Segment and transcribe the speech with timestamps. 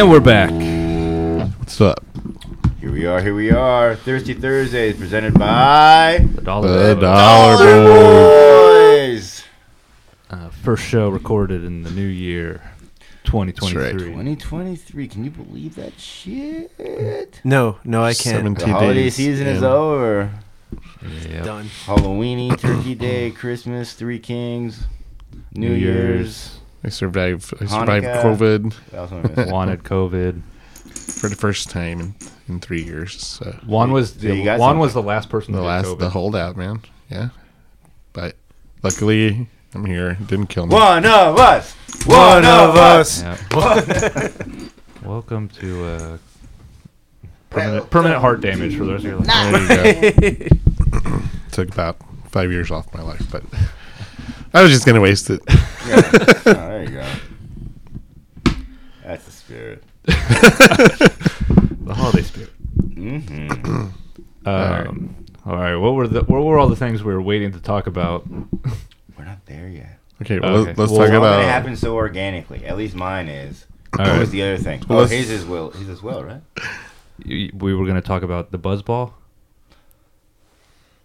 [0.00, 0.50] And we're back.
[1.58, 2.02] What's up?
[2.80, 3.94] Here we are, here we are.
[3.96, 6.68] Thirsty Thursdays presented by The dollar.
[6.88, 7.00] The Bill.
[7.02, 7.84] dollar.
[9.10, 9.44] Boys.
[10.30, 12.62] Uh, first show recorded in the new year,
[13.24, 14.04] 2023.
[14.06, 15.06] 2023.
[15.06, 17.42] Can you believe that shit?
[17.44, 18.36] No, no, I can't.
[18.36, 19.64] 17 The holiday days season is in.
[19.64, 20.30] over.
[21.28, 21.44] Yep.
[21.44, 21.66] Done.
[21.84, 24.86] Halloweeny, Turkey Day, Christmas, Three Kings,
[25.54, 26.16] New, New Year's.
[26.18, 26.59] Year's.
[26.84, 27.52] I survived.
[27.60, 28.22] I survived Hanukkah.
[28.22, 29.52] COVID What else am I?
[29.52, 30.40] Wanted COVID.
[30.94, 32.14] for the first time in,
[32.48, 33.20] in three years.
[33.22, 35.84] So Juan was So you the, got Juan was the last person the to last,
[35.84, 35.98] get COVID.
[35.98, 36.80] the holdout, man.
[37.10, 37.28] Yeah,
[38.12, 38.36] but
[38.82, 40.10] luckily I'm here.
[40.12, 40.74] It didn't kill me.
[40.74, 41.72] One of us.
[42.06, 43.22] One of us.
[43.22, 43.36] Yeah.
[45.04, 46.18] Welcome to uh,
[47.50, 49.68] permanent, permanent heart damage for the rest of your life.
[49.68, 51.18] There you go.
[51.52, 51.96] Took about
[52.30, 53.42] five years off my life, but
[54.52, 55.40] I was just gonna waste it.
[55.86, 56.10] Yeah.
[56.46, 57.06] Oh, there you go.
[59.04, 59.84] That's the spirit.
[60.04, 62.50] The holiday spirit.
[62.78, 63.88] Mm-hmm.
[64.48, 65.76] Um, all right.
[65.76, 68.26] What were the what were all the things we were waiting to talk about?
[68.28, 69.98] We're not there yet.
[70.22, 70.66] Okay, well, Okay.
[70.68, 72.64] let's, let's Well, talk It's all gonna so organically.
[72.64, 73.66] At least mine is.
[73.98, 74.18] All What right.
[74.20, 74.82] was the other thing?
[74.88, 75.70] Well, oh, let's- his as well.
[75.70, 76.40] His as well, right?
[77.26, 79.14] We were going to talk about the buzz ball.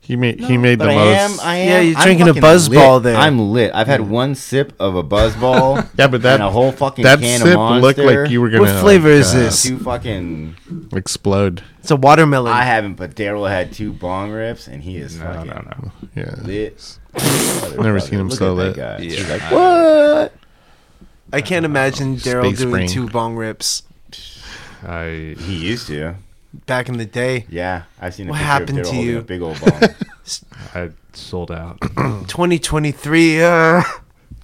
[0.06, 1.42] He made he made But the I most.
[1.42, 1.48] am.
[1.48, 1.68] I am.
[1.68, 3.04] Yeah, you're I'm drinking a fucking Buzz lit.
[3.04, 3.16] There.
[3.16, 3.72] I'm lit.
[3.74, 5.78] I've had one sip of a buzzball.
[5.98, 7.82] yeah, but that and a whole fucking that can sip of Monster.
[7.82, 8.62] looked like you were gonna.
[8.64, 9.64] What flavor like, is uh, this?
[9.64, 10.56] Two fucking.
[10.94, 11.64] Explode.
[11.80, 12.54] It's a watermelon.
[12.54, 15.92] I haven't, but Daryl had two bong rips, and he is No, fucking no, no.
[16.16, 16.36] Yeah.
[16.44, 17.00] lit.
[17.80, 18.76] Never seen him Look so at lit.
[18.76, 18.98] guy.
[19.00, 19.10] Yeah.
[19.10, 20.34] He's like, what?
[21.34, 22.88] I can't imagine Daryl Space doing brain.
[22.90, 23.82] two bong rips
[24.86, 26.16] I He used to.
[26.66, 27.46] Back in the day.
[27.50, 28.28] Yeah, I've seen.
[28.28, 29.18] A What picture happened of to you?
[29.20, 29.82] A big old bong.
[30.74, 31.80] I sold out.
[32.40, 33.44] 2023.
[33.44, 33.82] Uh,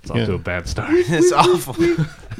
[0.04, 0.26] It's off Yeah.
[0.26, 0.90] to a bad start.
[0.94, 1.76] it's awful.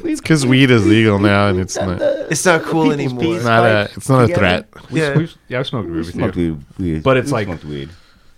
[0.04, 2.00] It's because weed is legal now, and it's not.
[2.02, 3.36] It's not cool People's anymore.
[3.36, 3.90] It's not a.
[3.96, 4.68] It's not a threat.
[4.90, 5.16] We, Yeah.
[5.18, 7.02] we, yeah, I've smoked weed with Smoked you weed, weed.
[7.02, 7.90] But it's We like- smoked weed.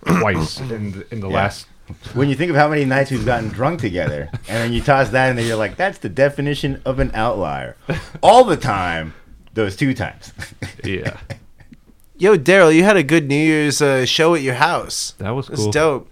[0.05, 1.35] twice in the, in the Yeah.
[1.35, 1.67] last.
[2.15, 5.09] When you think of how many nights we've gotten drunk together, and then you toss
[5.09, 7.75] that in there, you're like, that's the definition of an outlier.
[8.23, 9.13] All the time,
[9.55, 10.31] those two times.
[10.83, 11.17] Yeah,
[12.17, 15.15] Yo, Daryl, you had a good New Year's uh, show at your house.
[15.17, 15.71] that was That's cool.
[15.71, 16.11] dope.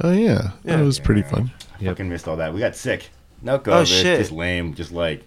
[0.00, 0.76] Oh yeah, Yeah.
[0.76, 1.50] that was pretty fun.
[1.80, 1.90] Yep.
[1.96, 2.54] Fucking missed all that.
[2.54, 3.10] We got sick.
[3.42, 3.72] No COVID.
[3.80, 4.18] Oh, shit.
[4.20, 4.74] Just lame.
[4.74, 5.24] Just like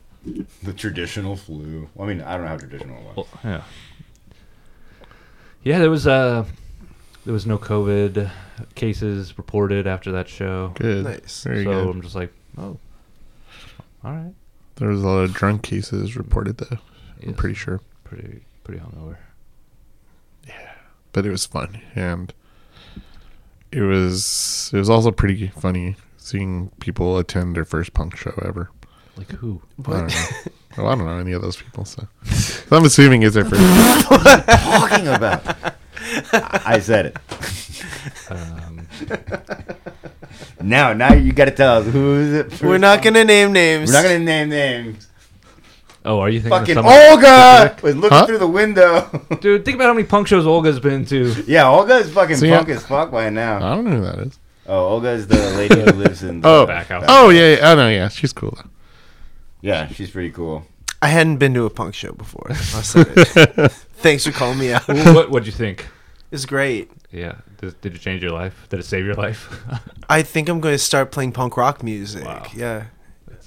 [0.63, 1.89] the traditional flu.
[1.93, 3.15] Well, I mean, I don't know how traditional it was.
[3.17, 3.63] Well, yeah.
[5.63, 6.45] Yeah, there was uh
[7.25, 8.31] there was no COVID
[8.75, 10.71] cases reported after that show.
[10.75, 11.03] Good.
[11.03, 11.43] Nice.
[11.43, 11.87] Very so good.
[11.95, 12.77] I'm just like, oh,
[14.03, 14.33] all right.
[14.77, 16.77] There was a lot of drunk cases reported though.
[17.25, 19.17] I'm pretty sure, Pretty pretty hungover.
[20.47, 20.71] Yeah,
[21.11, 22.33] but it was fun, and
[23.71, 28.71] it was it was also pretty funny seeing people attend their first punk show ever.
[29.15, 29.61] Like who?
[29.85, 30.25] I don't know.
[30.77, 33.61] well, I don't know any of those people, so, so I'm assuming it's their first.
[34.09, 34.43] What are you
[34.79, 35.73] talking about?
[36.33, 37.17] I I said it.
[38.31, 38.87] Um,
[40.61, 42.61] Now, now you got to tell us who is it.
[42.61, 43.89] We're not gonna name names.
[43.89, 45.07] We're not gonna name names.
[46.05, 47.25] Oh, are you thinking Fucking of someone Olga
[47.77, 47.83] specific?
[47.83, 48.25] was looking Huh?
[48.25, 49.25] through the window.
[49.41, 51.43] Dude, think about how many punk shows Olga's been to.
[51.47, 52.57] yeah, Olga is fucking So, yeah.
[52.57, 53.57] punk as fuck by now.
[53.57, 54.39] I don't know who that is.
[54.67, 56.41] Oh, Olga's the lady who lives in.
[56.41, 57.05] The Oh, Back house.
[57.07, 58.51] oh yeah, yeah, oh no, yeah, she's cool.
[58.55, 58.69] Though.
[59.61, 60.65] yeah, she's pretty cool.
[61.01, 62.47] I hadn't been to a punk show before.
[62.49, 63.71] I'll say it.
[63.99, 64.87] Thanks for calling me out.
[64.87, 65.87] what what'd you think?
[66.31, 66.91] It's great.
[67.11, 67.35] Yeah.
[67.59, 68.67] Did, did it change your life?
[68.69, 69.49] Did it save your life?
[70.09, 72.23] I think I'm going to start playing punk rock music.
[72.25, 72.45] Wow.
[72.55, 72.83] Yeah.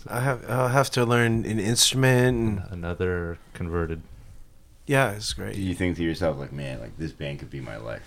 [0.09, 2.37] I have I'll have to learn an instrument
[2.71, 4.03] and Another converted.
[4.87, 5.51] yeah, it's great.
[5.55, 5.67] Do great.
[5.69, 8.03] you think to yourself like, man, like this band could be my life?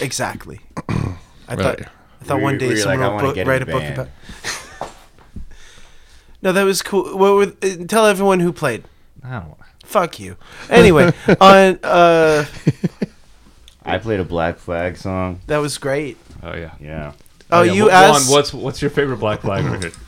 [0.00, 0.60] Exactly.
[0.88, 0.94] I
[1.48, 1.58] Right.
[1.58, 1.80] thought
[2.20, 3.42] I thought Were one you- day were you like, someone I will wanna book, get
[3.42, 3.98] in write a the book band?
[3.98, 4.08] about.
[6.42, 7.16] no, that was cool.
[7.16, 8.84] What were, uh, tell everyone who played.
[9.24, 9.54] I don't.
[9.84, 10.36] Fuck you.
[10.70, 12.44] Anyway, on uh,
[13.84, 15.40] I played a Black Flag song.
[15.46, 16.16] that was great.
[16.42, 16.72] Oh yeah.
[16.80, 17.12] Yeah,
[17.50, 18.30] Oh, yeah, you wh- asked.
[18.30, 19.94] What's what's your favorite Black Flag record?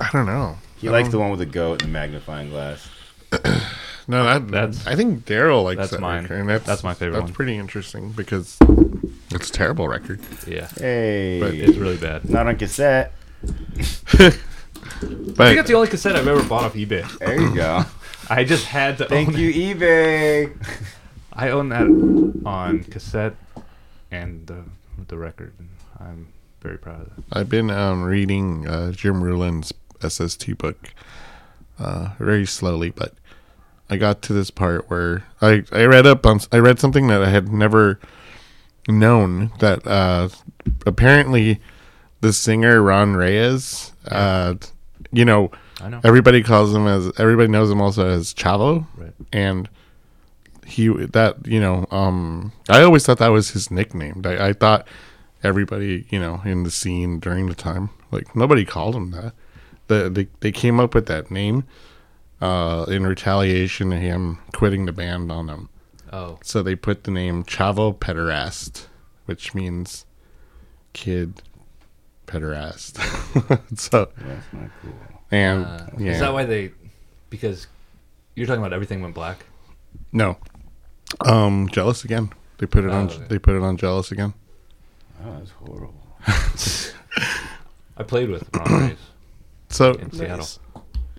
[0.00, 0.56] I don't know.
[0.78, 2.88] he likes um, the one with the goat and the magnifying glass.
[4.10, 6.22] No, that That's- I think Daryl likes that's that mine.
[6.22, 7.34] record, and that's That's my favorite That's one.
[7.34, 8.56] pretty interesting because
[9.30, 10.20] it's a terrible record.
[10.46, 10.66] Yeah.
[10.78, 12.26] Hey, But It's really bad.
[12.26, 13.12] not on cassette.
[13.44, 13.48] I
[14.18, 14.32] But
[15.02, 17.06] think that's the only cassette I've ever bought off eBay.
[17.18, 17.84] There you go.
[18.30, 19.78] I just had to Thank own you, it.
[19.78, 20.56] eBay.
[21.34, 23.34] I own that on cassette
[24.10, 24.64] and the
[25.06, 25.52] the record.
[26.00, 26.28] I'm
[26.60, 27.24] very proud of that.
[27.32, 29.72] I've been um, reading uh, Jim Ruland's
[30.06, 30.92] SST book
[31.78, 33.14] uh, very slowly, but
[33.90, 37.22] I got to this part where I, I read up on I read something that
[37.22, 37.98] I had never
[38.88, 40.28] known that uh,
[40.86, 41.60] apparently
[42.20, 44.54] the singer Ron Reyes, uh,
[45.12, 45.50] you know,
[45.80, 46.00] I know.
[46.04, 49.12] everybody calls him as everybody knows him also as Chavo, Right.
[49.32, 49.68] and
[50.66, 54.20] he that you know um I always thought that was his nickname.
[54.24, 54.86] I, I thought
[55.44, 59.32] everybody you know in the scene during the time like nobody called him that.
[59.88, 61.64] The they they came up with that name
[62.40, 65.68] uh in retaliation to him quitting the band on them.
[66.12, 68.86] Oh, So they put the name Chavo Pederast,
[69.26, 70.06] which means
[70.94, 71.42] kid
[72.26, 72.96] pederast.
[73.78, 74.92] so That's not cool.
[75.30, 76.72] and uh, yeah, is that why they?
[77.30, 77.66] Because
[78.34, 79.44] you're talking about everything went black.
[80.12, 80.38] no,
[81.20, 82.30] um, jealous again.
[82.58, 83.10] They put it Oh, on.
[83.10, 83.24] okay.
[83.28, 84.32] They put it on jealous again.
[85.24, 85.94] Oh, that's horrible.
[87.96, 88.98] I played with Ron Reyes
[89.68, 90.46] So in Seattle.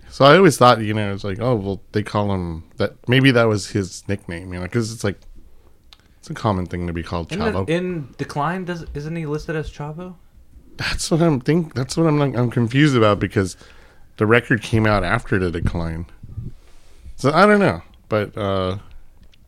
[0.10, 2.96] So I always thought, you know, it's like, oh, well, they call him that.
[3.08, 5.20] Maybe that was his nickname, you know, because it's like,
[6.18, 7.65] it's a common thing to be called In, Chavo.
[7.68, 10.15] the, in Decline, does isn't he listed as Chavo?
[10.77, 11.74] that's what I'm think.
[11.75, 13.58] That's what I'm like, I'm confused about because
[14.18, 16.06] the record came out after the decline.
[17.18, 18.77] So I don't know, but uh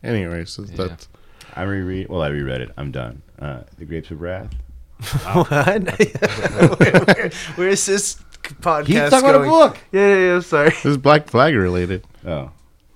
[0.03, 0.75] anyway, so Yeah.
[0.75, 1.07] that's
[1.55, 2.09] I reread.
[2.09, 2.71] Well, I reread it.
[2.77, 3.21] I'm done.
[3.41, 4.53] Uh, the Grapes of Wrath.
[5.33, 5.49] what?
[6.79, 9.77] where, where- where's this podcast He's talking about a book.
[9.91, 10.39] Yeah, yeah, yeah.
[10.41, 10.69] Sorry.
[10.69, 12.05] this is Black Flag related.
[12.25, 12.51] Oh,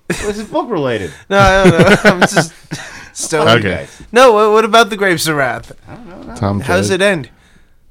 [0.06, 1.12] what's this book related?
[1.28, 1.96] No, I don't know.
[2.10, 2.52] I'm just
[3.12, 3.48] stoned.
[3.64, 3.88] Okay.
[4.12, 5.72] No, what, what about the Grapes of Wrath?
[5.88, 6.34] I don't know.
[6.36, 7.30] Tom, How does it end?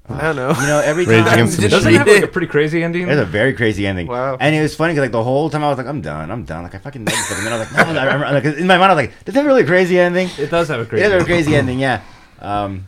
[0.07, 0.49] I don't know.
[0.49, 3.09] You know, every Rage time Against the Doesn't it have like a pretty crazy ending?
[3.09, 4.05] It's a very crazy ending.
[4.05, 4.37] Wow.
[4.39, 6.45] And it was funny because like the whole time I was like, I'm done, I'm
[6.45, 6.61] done.
[6.63, 8.67] Like I fucking know this, but then I was like, no, I remember, like, in
[8.67, 10.29] my mind I was like, does that have a really crazy ending?
[10.37, 11.09] It does have a crazy.
[11.09, 11.79] Yeah, a crazy ending.
[11.79, 12.01] Yeah.
[12.39, 12.87] Um,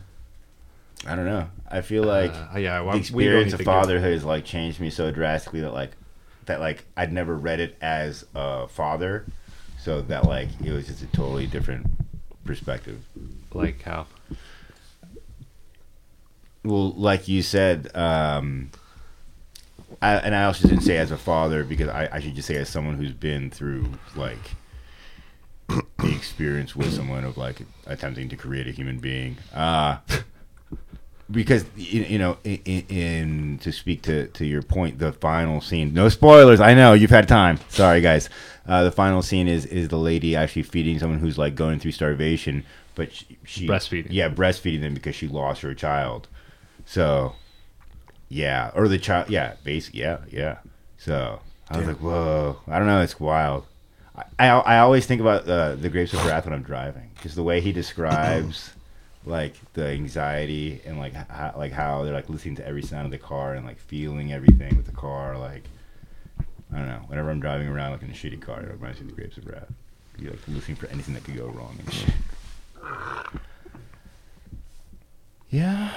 [1.06, 1.50] I don't know.
[1.70, 5.12] I feel like Uh, yeah, well, the experience of fatherhood has like changed me so
[5.12, 5.92] drastically that like
[6.46, 9.26] that like I'd never read it as a father,
[9.80, 11.88] so that like it was just a totally different
[12.46, 13.04] perspective.
[13.54, 14.08] Like how?
[16.64, 18.72] Well, like you said, um,
[20.02, 22.56] I, and I also didn't say as a father because I, I should just say
[22.56, 24.56] as someone who's been through like
[26.00, 29.38] the experience with someone of like attempting to create a human being.
[29.54, 29.98] Uh,
[31.32, 35.94] because you, you know, in, in to speak to to your point, the final scene.
[35.94, 36.62] No spoilers.
[36.62, 37.60] I know you've had time.
[37.70, 38.30] Sorry, guys.
[38.68, 41.92] Uh, the final scene is is the lady actually feeding someone who's like going through
[41.92, 42.64] starvation,
[42.96, 44.08] but she, she Breastfeeding.
[44.10, 46.28] Yeah, breastfeeding them because she lost her child.
[46.86, 47.36] So,
[48.30, 49.30] yeah, or the child.
[49.30, 50.60] Yeah, basically, yeah, yeah.
[50.98, 52.58] So I was like, whoa.
[52.68, 53.02] I don't know.
[53.02, 53.66] It's wild.
[54.40, 57.44] I, I, always think about uh, the Grapes of Wrath when I'm driving because the
[57.44, 58.72] way he describes
[59.26, 63.12] like the anxiety and like how, like how they're like listening to every sound of
[63.12, 65.64] the car and like feeling everything with the car like
[66.74, 69.10] I don't know whenever I'm driving around like in a shitty car it reminds me
[69.10, 69.72] of the Grapes of Wrath
[70.18, 72.14] you're like listening for anything that could go wrong and shit.
[75.52, 75.96] yeah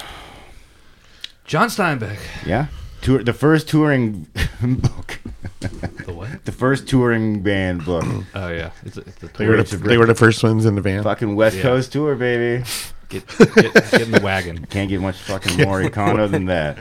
[1.45, 2.19] John Steinbeck.
[2.45, 2.67] yeah
[3.01, 4.27] tour the first touring
[4.61, 5.19] book
[6.05, 6.45] The what?
[6.45, 8.05] the first touring band book
[8.35, 10.43] Oh yeah, it's a, it's a They were, Grapes the, of they were the first
[10.43, 11.03] ones in the van.
[11.03, 11.63] fucking West Yeah.
[11.63, 12.63] Coast tour baby
[13.09, 14.65] Get, get, get in the wagon.
[14.69, 16.77] Can't get much fucking more Econo than that.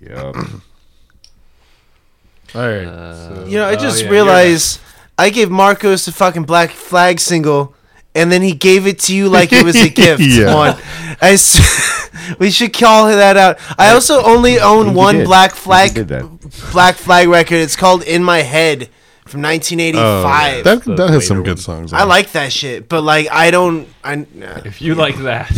[0.00, 0.34] Yup.
[2.54, 2.86] All right.
[2.86, 4.80] Uh, so- You know, I Oh, just yeah, realized
[5.18, 7.74] I gave Marcos the fucking Black Flag single,
[8.14, 10.22] and then he gave it to you like it was a gift.
[10.22, 10.54] Yeah.
[10.54, 10.76] One,
[11.20, 13.58] I s- we should call that out.
[13.78, 15.24] I also only own one did.
[15.26, 16.70] Black Flag you did that.
[16.72, 17.56] Black Flag record.
[17.56, 18.88] It's called "In My Head"
[19.26, 20.64] from Oh, 1985.
[20.64, 21.62] that the that has some later good one.
[21.62, 21.92] songs.
[21.92, 22.06] I it.
[22.06, 23.86] like that shit, but like I don't.
[24.02, 24.60] I nah.
[24.64, 25.50] If you like that,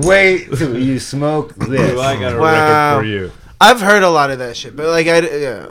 [0.04, 1.98] Wait till you smoke this.
[1.98, 2.98] I got a Wow.
[2.98, 3.32] record for you.
[3.60, 5.66] I've heard a lot of that shit, but like I yeah.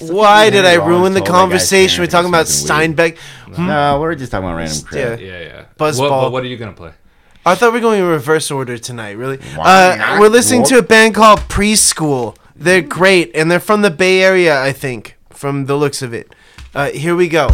[0.00, 2.02] Why did I ruin the told that guy conversation?
[2.02, 2.96] We're talking about was smoking weed.
[2.96, 3.58] Steinbeck.
[3.58, 5.20] No, we're just talking about random crap.
[5.20, 5.26] Yeah.
[5.26, 5.64] Yeah, yeah.
[5.78, 5.98] Buzzball.
[6.00, 6.92] What, but what are you gonna play?
[7.46, 9.12] I thought we were going in reverse order tonight.
[9.12, 12.36] Really, uh, we're listening to a band called Preschool.
[12.56, 16.34] They're great, and they're from the Bay Area, I think, from the looks of it.
[16.74, 17.48] Uh, here we go.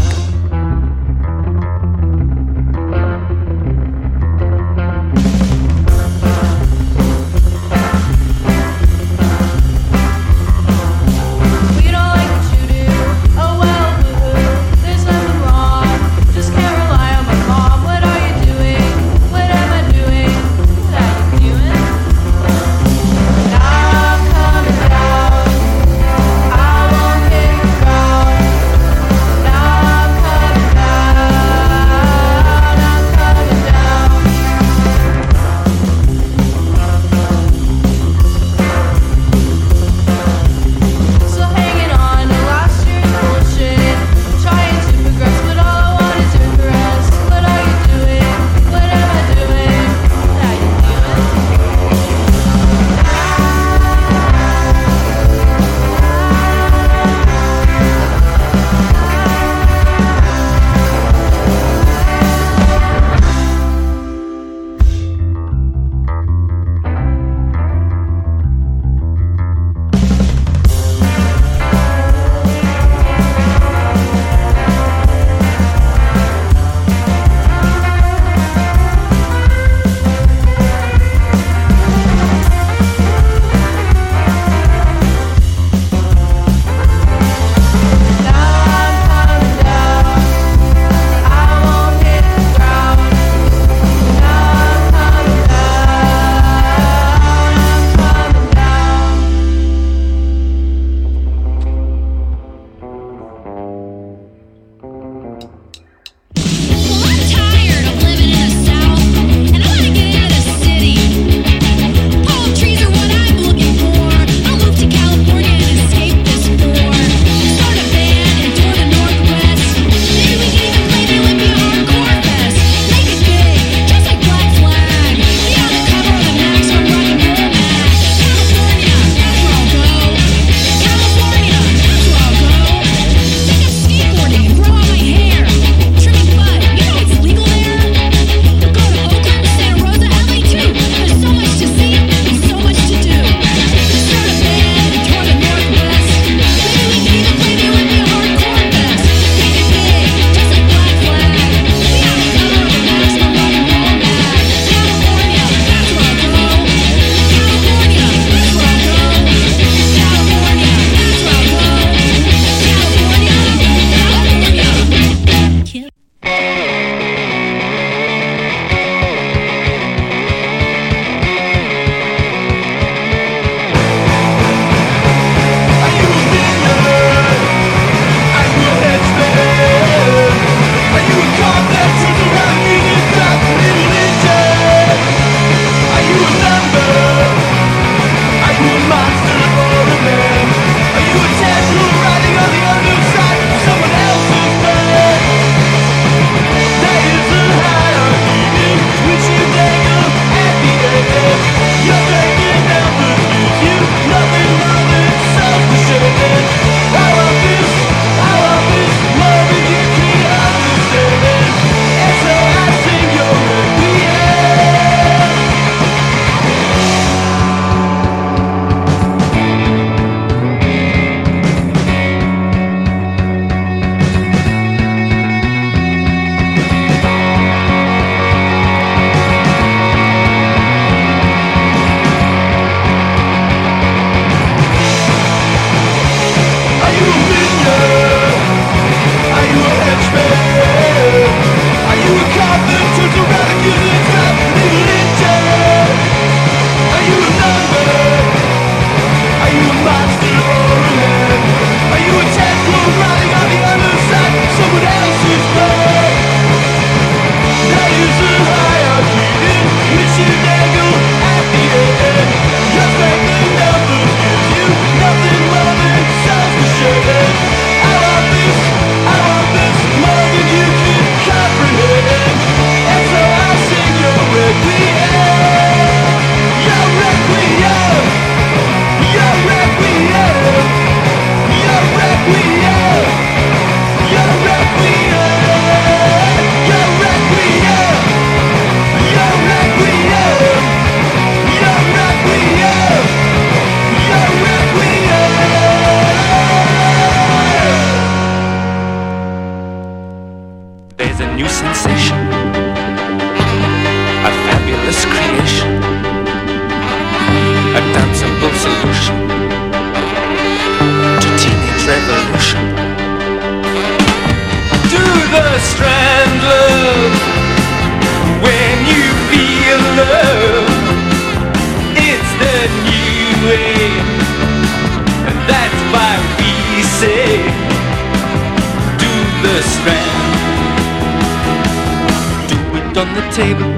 [333.41, 333.70] It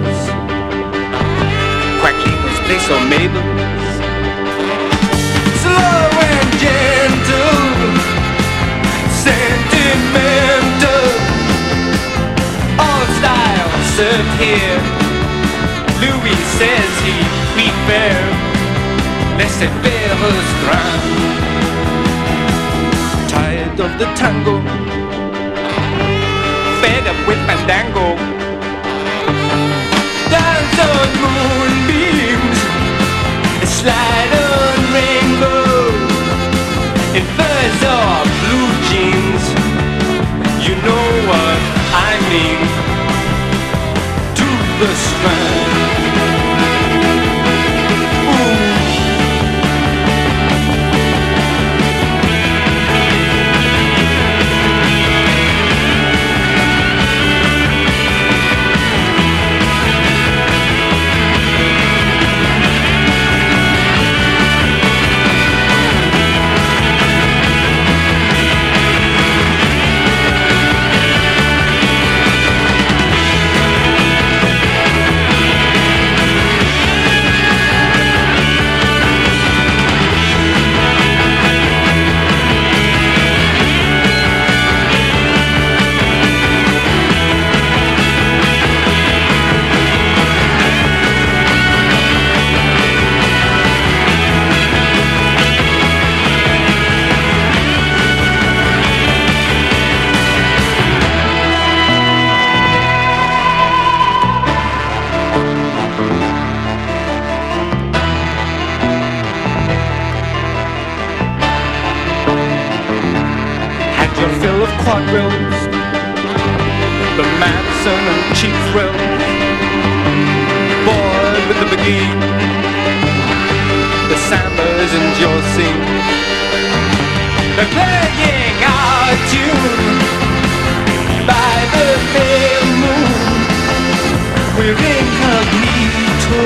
[134.73, 136.43] We're incognito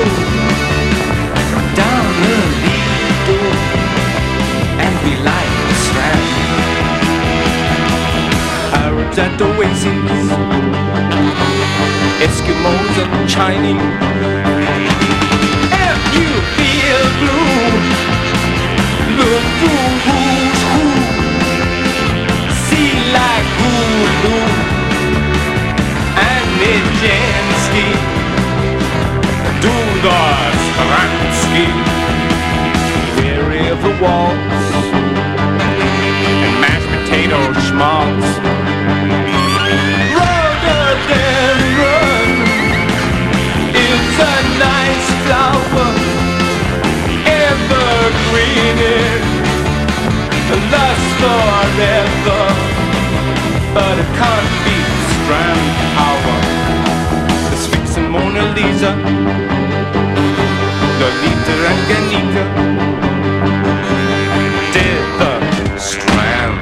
[1.79, 3.39] down the Lido,
[4.83, 6.25] and we like the strand.
[8.83, 10.27] Arabs at oases,
[12.19, 14.36] Eskimos and Chinese.
[30.77, 31.67] Stransky.
[33.17, 34.77] Weary of the waltz
[36.45, 38.29] and mashed potato schmaltz.
[40.15, 41.67] Rhododendron
[44.19, 44.21] a
[44.57, 46.17] nice flower,
[51.77, 52.41] forever,
[53.73, 55.65] but it can't beat strand
[55.97, 56.37] power.
[57.51, 58.91] The Sphinx Mona Lisa,
[61.07, 62.43] Lolita and Guernica,
[64.73, 66.57] did the strand.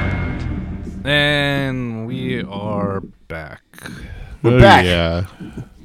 [1.04, 3.62] And we are back.
[4.42, 4.84] We're Oh, back.
[4.84, 5.26] Yeah.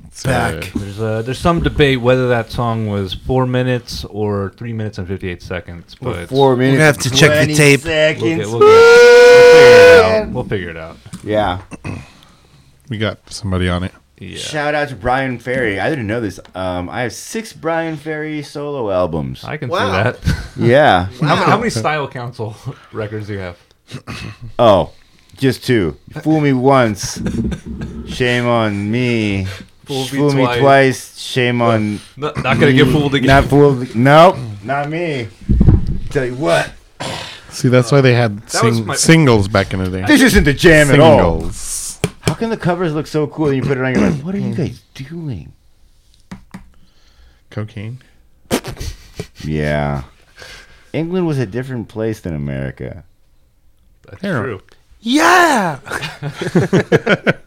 [0.05, 0.71] It's, Back.
[0.73, 5.07] There's uh, there's some debate whether that song was four minutes or three minutes and
[5.07, 6.75] 58 seconds, but Four minutes.
[6.77, 7.83] We have to check the 20 tape.
[7.83, 8.69] we'll, get, we'll, get, we'll
[9.63, 10.29] figure it out.
[10.29, 10.97] We'll figure it out.
[11.23, 11.61] Yeah.
[12.89, 13.91] we got somebody on it.
[14.21, 14.37] Yeah.
[14.37, 15.79] Shout out to Bryan Ferry.
[15.79, 16.39] I didn't know this.
[16.53, 19.43] Um, I have six Bryan Ferry solo albums.
[19.43, 19.79] I can Wow.
[19.79, 19.91] see
[20.27, 20.35] that.
[20.57, 21.05] Yeah.
[21.21, 22.55] how, many, how many Style Council
[22.93, 23.57] records do you have?
[24.59, 24.91] Oh,
[25.37, 25.97] just two.
[26.21, 27.19] Fool me once.
[28.07, 29.45] Shame on me.
[29.85, 30.59] Fool me Fool me twice.
[30.59, 31.19] twice.
[31.19, 31.99] Shame on.
[32.15, 33.27] Not, not gonna get fooled again.
[33.27, 33.95] Not fooled.
[33.95, 34.37] Nope.
[34.63, 35.29] Not me.
[36.11, 36.71] Tell you what.
[37.49, 40.05] See, that's why they had That was sing- my- singles back in the day.
[40.05, 41.17] This isn't the jam at all.
[41.39, 41.55] Singles.
[42.41, 43.93] How can the covers look so cool and you put it on?
[43.93, 45.53] You're like, what are you guys doing?
[47.51, 48.01] Cocaine.
[49.43, 50.05] Yeah.
[50.91, 53.03] England was a different place than America.
[54.09, 54.41] That's Here.
[54.41, 54.61] true.
[55.01, 55.77] Yeah.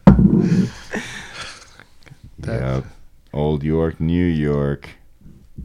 [2.46, 2.84] Yep.
[3.32, 4.90] Old York, New York.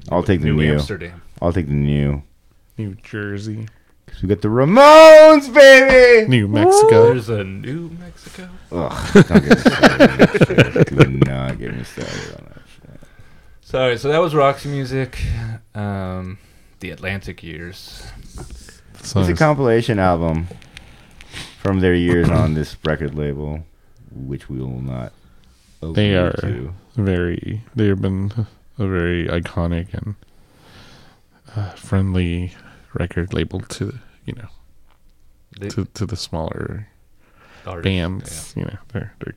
[0.10, 0.74] I'll take the New new.
[0.74, 1.22] Amsterdam.
[1.42, 2.24] I'll take the new.
[2.78, 3.68] New Jersey,
[4.08, 6.28] 'Cause we got the Ramones, baby.
[6.30, 7.08] New Mexico.
[7.08, 7.90] There's a New
[8.38, 8.50] Mexico.
[8.72, 10.98] Ugh, don't get me started on that shit.
[10.98, 13.00] Do not get me started on that shit.
[13.62, 15.20] Sorry, so that was Roxy Music.
[15.76, 16.38] Um,
[16.80, 18.06] the Atlantic Years.
[19.02, 20.48] So It's a compilation album
[21.60, 23.64] from their years on this record label,
[24.12, 25.14] which we will not.
[25.82, 26.74] They are to.
[26.96, 27.62] very.
[27.76, 28.32] They have been
[28.78, 30.16] a very iconic and
[31.56, 32.54] uh, friendly
[32.94, 34.48] record label to you know
[35.60, 36.88] They, to, to the smaller
[37.68, 38.54] artists, bands.
[38.56, 39.34] You know, they're, they're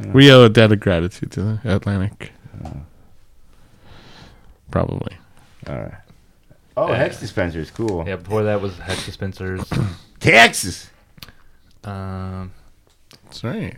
[0.00, 0.12] Yeah.
[0.12, 2.32] we owe a debt of gratitude to the Atlantic.
[2.64, 2.72] Oh,
[4.70, 5.16] Probably.
[5.68, 5.94] all right.
[6.76, 6.96] Oh, Yeah.
[6.96, 8.04] Hex Dispenser is cool.
[8.04, 8.10] Yeah.
[8.10, 9.62] yeah, before that was Hex Dispensers.
[10.20, 10.90] Texas.
[11.84, 12.52] um,
[13.24, 13.76] That's right.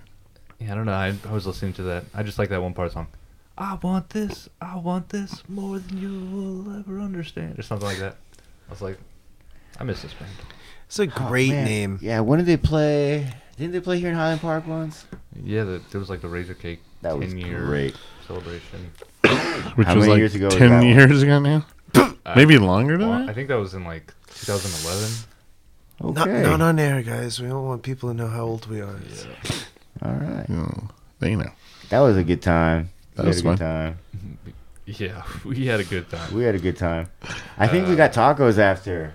[0.59, 0.93] yeah, I don't know.
[0.93, 2.05] I, I was listening to that.
[2.15, 3.07] I just like that one part song.
[3.57, 4.49] I want this.
[4.61, 6.21] I want this more than you
[6.65, 8.17] will ever understand, or something like that.
[8.69, 8.99] I was like,
[9.79, 10.31] I miss this band.
[10.92, 11.98] It's a great Oh, name.
[12.02, 13.26] Yeah, when did they play?
[13.57, 15.07] Didn't they play here in Highland Park once?
[15.42, 17.96] Yeah, the, there was like the Razor Cake That was 10 year great.
[18.26, 18.92] celebration.
[19.22, 20.87] Which How was many like years ago was ten one?
[20.87, 21.64] years ago now.
[22.26, 23.31] Uh, Maybe longer than well, that.
[23.31, 26.14] I think that was in like 2011.
[26.14, 26.42] Not, Okay.
[26.42, 27.40] not on air, guys.
[27.40, 29.00] We don't want people to know how old we are.
[30.02, 30.46] All right.
[30.50, 30.88] Oh,
[31.20, 31.50] they know.
[31.88, 32.90] That was a good time.
[33.14, 33.98] That we was had a good time.
[34.85, 36.35] Yeah, we had a good time.
[36.35, 37.09] We had a good time.
[37.57, 39.14] I think we Uh, got tacos after.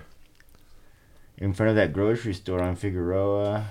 [1.40, 3.66] In front of that grocery store on Figueroa.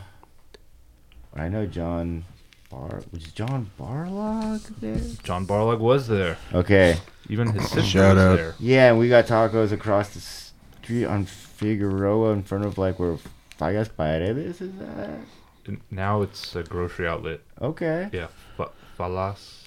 [1.35, 2.25] I know John
[2.69, 4.99] Bar was John Barlog there?
[5.23, 6.37] John Barlog was there.
[6.53, 6.97] Okay.
[7.29, 8.35] Even his sister Shout was out.
[8.37, 8.55] there.
[8.59, 13.17] Yeah, and we got tacos across the street on Figueroa in front of like where
[13.59, 15.19] Fallas Paredes is at.
[15.65, 17.41] And Now it's a grocery outlet.
[17.61, 18.09] Okay.
[18.13, 19.63] Yeah, fa- Falas.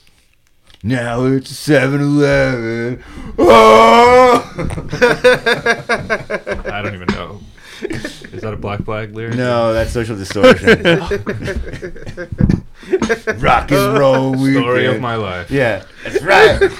[0.82, 3.04] Now it's 7 Eleven.
[3.38, 4.54] Oh!
[6.72, 7.40] I don't even know.
[7.82, 9.36] Is that a Black Flag lyric?
[9.36, 10.82] no, that's social distortion.
[13.40, 14.64] Rock and roll weekend.
[14.64, 15.50] Story of my life.
[15.50, 16.58] Yeah, that's right.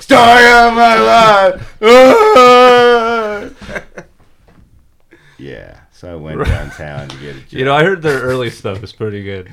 [0.00, 1.76] Story of my life.
[1.82, 3.48] Ah!
[5.38, 7.52] yeah, so I went downtown to get a job.
[7.52, 9.48] You know, I heard their early stuff is pretty good.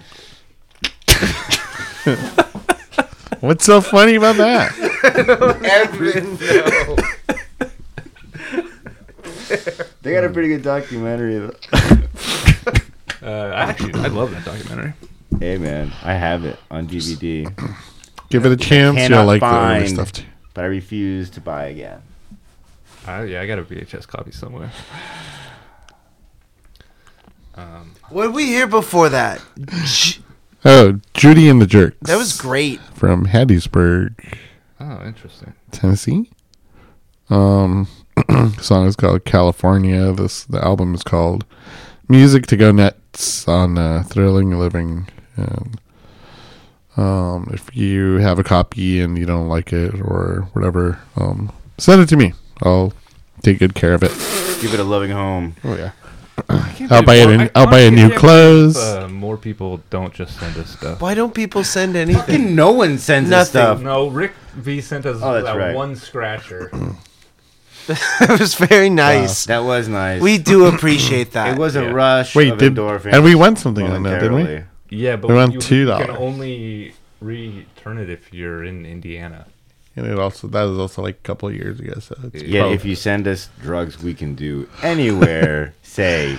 [3.40, 4.74] What's so funny about that?
[10.08, 11.38] They got a pretty good documentary.
[11.40, 11.54] though.
[13.20, 14.94] Uh, I actually, I love that documentary.
[15.40, 17.46] hey man, I have it on DVD,
[18.30, 18.96] Give it a chance.
[18.96, 20.24] cannot You'll like the other find- stuff too.
[20.54, 22.00] but I refuse to buy again.
[23.08, 24.72] I, yeah, I got a VHS copy somewhere.
[27.56, 29.42] Um, What did we hear before that?
[30.64, 31.98] Oh, Judy and the Jerks.
[32.02, 32.80] That was great.
[32.94, 34.14] from Hattiesburg,
[34.80, 35.54] oh, interesting.
[35.72, 36.30] Tennessee.
[37.32, 37.88] Um,
[38.62, 40.12] song is called California.
[40.14, 41.46] This the album is called
[42.10, 45.08] Music to Go Nuts on uh, Thrilling Living.
[45.36, 45.80] And
[46.98, 52.02] um, if you have a copy and you don't like it or whatever, um, send
[52.02, 52.34] it to me.
[52.64, 52.94] I'll
[53.44, 54.12] take good care of it.
[54.62, 55.56] Give it a loving home.
[55.64, 55.92] Oh yeah.
[56.50, 57.30] I'll I'll buy it.
[57.30, 58.78] In, I'll buy a new clothes.
[58.78, 61.02] Uh, more people don't just send us stuff.
[61.02, 62.22] Why don't people send anything?
[62.22, 63.78] Fucking no one sends us Nothing.
[63.78, 63.82] stuff.
[63.82, 65.76] No, Rick V sent us Oh, that's that right.
[65.76, 66.72] one scratcher.
[68.22, 69.46] it was very nice.
[69.46, 70.22] That was nice.
[70.22, 71.54] We do appreciate that.
[71.54, 71.92] it was a Yeah.
[71.92, 72.36] rush.
[72.36, 74.44] Wait, of did endorphins and we went something on that, didn't we?
[74.44, 74.66] momentarily.
[74.90, 76.00] Yeah, but We went you, $2.
[76.00, 79.48] you can only return it if you're in Indiana.
[79.96, 82.00] And it also that was also like a couple of years ago.
[82.00, 85.74] So it's Yeah, probably- if you send us drugs, we can do anywhere.
[85.82, 86.38] say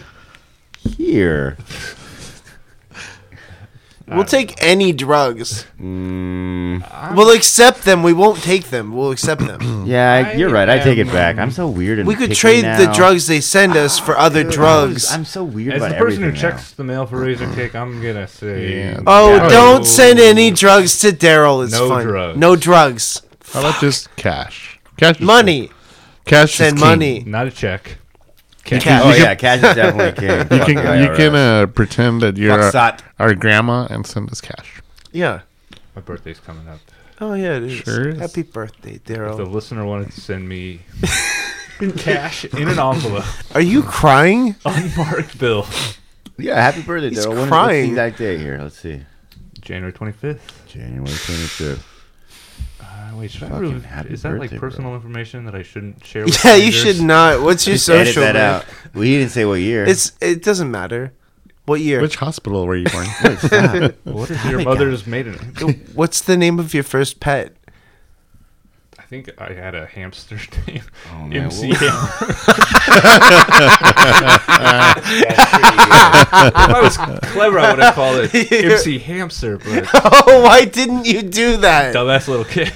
[0.97, 1.57] here.
[4.11, 5.67] We'll take any drugs.
[5.81, 8.03] Mm, We'll accept them.
[8.03, 8.93] We won't take them.
[8.95, 9.61] We'll accept them.
[9.87, 10.69] yeah, I, you're right.
[10.69, 11.39] I take it back.
[11.39, 11.99] I'm so weird.
[11.99, 15.11] And we could picky trade the drugs they send us for other drugs.
[15.13, 16.57] I'm so weird As about the person who everything now.
[16.57, 19.01] checks the mail for Razor Cake, I'm gonna say Yeah.
[19.07, 19.49] Oh, Yeah.
[19.49, 21.63] don't send any drugs to Daryl.
[21.65, 22.07] It's No fun.
[22.07, 22.39] drugs.
[22.39, 23.23] No drugs.
[23.53, 24.79] How about just cash?
[24.97, 25.71] Cash is Money.
[26.27, 27.23] Cash Send is money.
[27.27, 27.99] not a check.
[28.77, 29.03] You Cash.
[29.05, 30.49] Oh you yeah, cash is definitely king.
[30.49, 33.03] can, you can, you can uh, pretend that you're Fuck our, sot.
[33.19, 34.83] our grandma and send us cash.
[35.13, 35.41] Yeah.
[35.97, 36.79] My birthday's coming up.
[37.21, 37.73] Oh yeah, it is.
[37.79, 38.19] Sure is.
[38.21, 39.51] Happy birthday, If the Daryl.
[39.51, 40.81] listener wanted to send me
[41.97, 44.55] cash in an envelope, Are you crying?
[44.65, 45.67] unmarked bill,
[46.37, 47.29] Yeah, happy birthday, He's Daryl.
[47.31, 47.91] When- What's the crying.
[47.91, 48.59] exact date here?
[48.61, 49.03] Let's see.
[49.61, 50.67] January 25th.
[50.69, 51.83] January 25th.
[53.17, 53.81] Wait, should I Fucking really?
[53.81, 54.69] happy Is that like birthday, bro.
[54.71, 56.25] personal information that I shouldn't share?
[56.25, 56.97] With Yeah, you strangers?
[56.99, 57.43] should not.
[57.43, 58.23] What's your Edit social?
[58.23, 58.43] that man?
[58.55, 58.65] out.
[58.95, 59.85] Well, he didn't say what year.
[59.85, 61.13] It's it doesn't matter.
[61.67, 62.01] What year?
[62.01, 63.07] Which hospital were you born?
[63.39, 63.95] Stop.
[64.05, 65.85] What is your mother's maiden name?
[65.95, 67.55] What's the name of your first pet?
[69.09, 71.69] Think I had a hamster named Oh, man, MC.
[71.71, 72.29] what- Ham-
[75.11, 76.97] if I was
[77.33, 81.95] clever, I would have called it MC Hamster, but Oh, why didn't you do that?
[81.95, 82.73] dumbass little kid.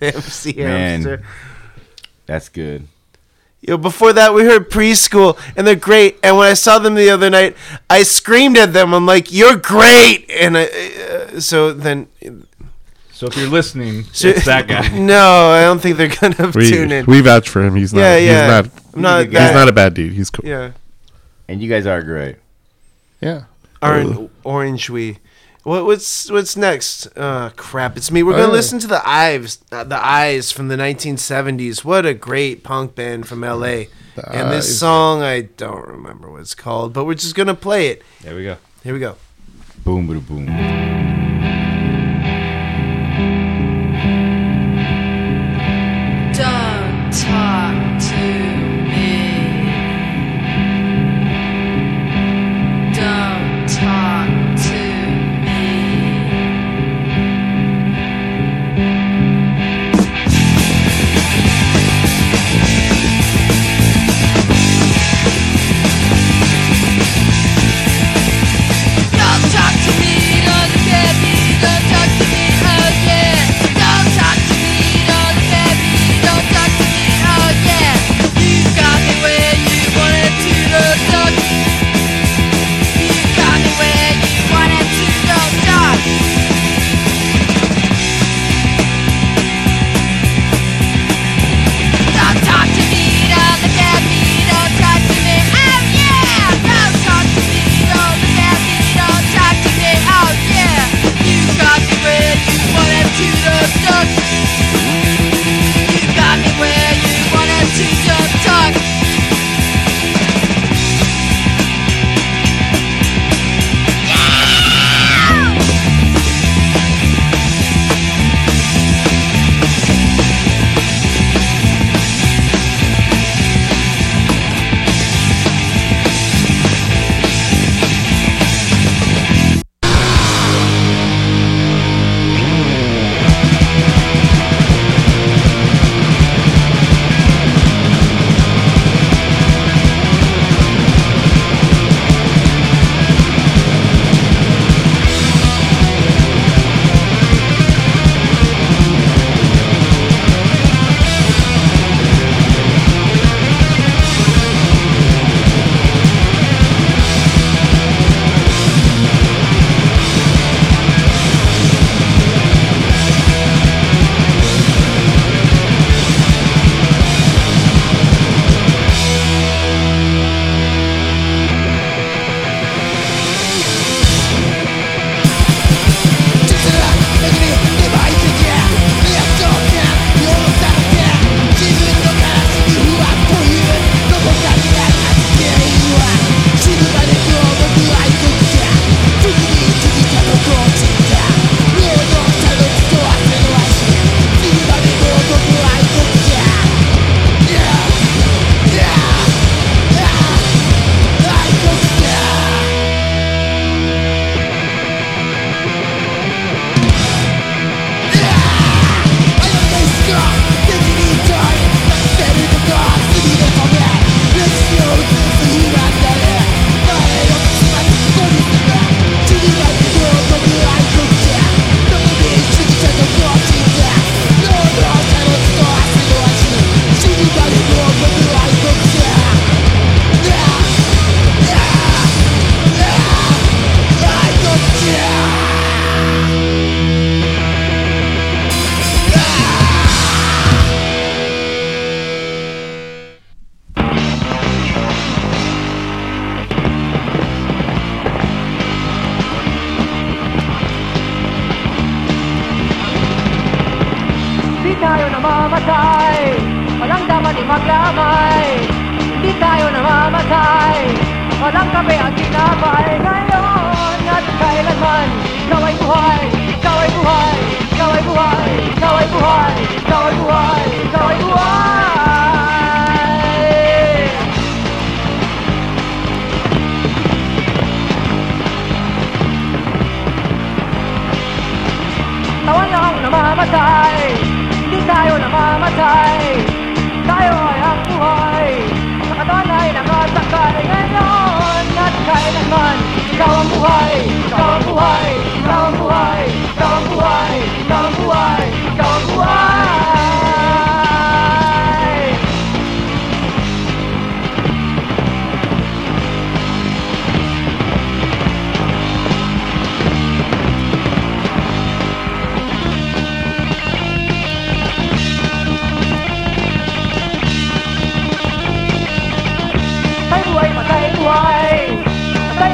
[0.00, 1.02] MC Man.
[1.02, 1.22] hamster.
[2.26, 2.86] That's good.
[3.60, 6.18] Yo, before that, we heard preschool, and they're great.
[6.22, 7.54] And when I saw them the other night,
[7.90, 8.94] I screamed at them.
[8.94, 12.06] I'm like, "You're great!" And I, uh, so then,
[13.20, 14.88] So if you're listening, So- it's that guy.
[14.98, 17.04] no, I don't think they're gonna We tune in.
[17.04, 17.74] we vouch for him.
[17.76, 18.00] He's not.
[18.00, 18.62] Yeah, yeah.
[18.62, 18.82] He's not.
[18.94, 19.54] I'm not He's that.
[19.54, 20.14] Not a bad dude.
[20.14, 20.48] He's cool.
[20.48, 20.70] yeah,
[21.46, 22.36] And you guys are great.
[23.20, 23.42] Yeah.
[23.82, 24.88] orange, orange.
[24.88, 25.18] We.
[25.64, 27.08] What, what's what's next?
[27.14, 27.98] Uh, crap!
[27.98, 28.22] It's me.
[28.22, 28.52] We're gonna Uh.
[28.52, 31.84] listen to the Ives, uh, the Eyes from the 1970s.
[31.84, 33.84] What a great punk band from LA.
[34.16, 34.78] The and this Eyes.
[34.78, 38.00] song, I don't remember what it's called, but we're just gonna play it.
[38.22, 38.56] There we go.
[38.82, 39.16] Here we go.
[39.84, 40.79] Boom, boom, boom.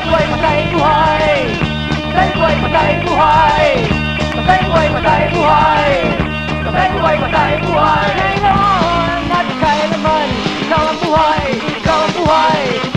[0.09, 1.15] ด้วยปัจจัยผู้ให้
[2.15, 3.33] ได้ด้วยาใส่ยผู้ให้
[4.47, 5.75] ได้ด้วยาใส่ยผู้ให้
[6.75, 8.63] ได้ด้วยปัจจัยผู้ให้ให้ร้อ
[9.17, 10.29] งนัดไข่ละมัน
[10.71, 11.33] จอมผู้ให้
[11.87, 12.49] จอมผู้ให้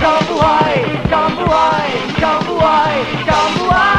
[0.04, 0.66] จอมผู้ให้
[1.12, 1.76] จอมผู้ให้
[2.22, 2.84] จอมผู้ให้
[3.30, 3.99] จอมผู้ให้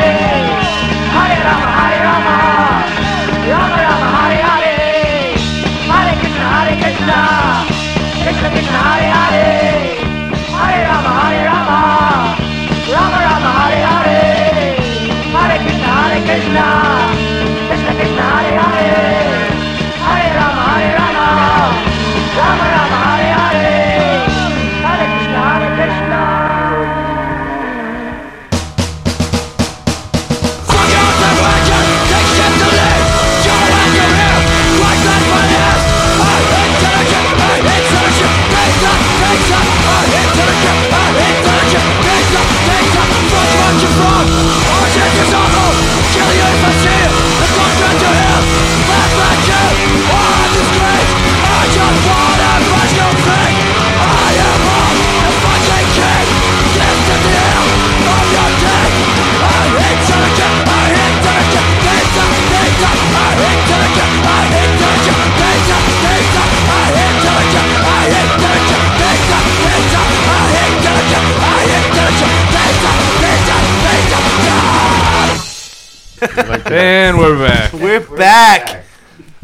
[76.49, 77.73] And we're back.
[77.73, 78.83] We're back.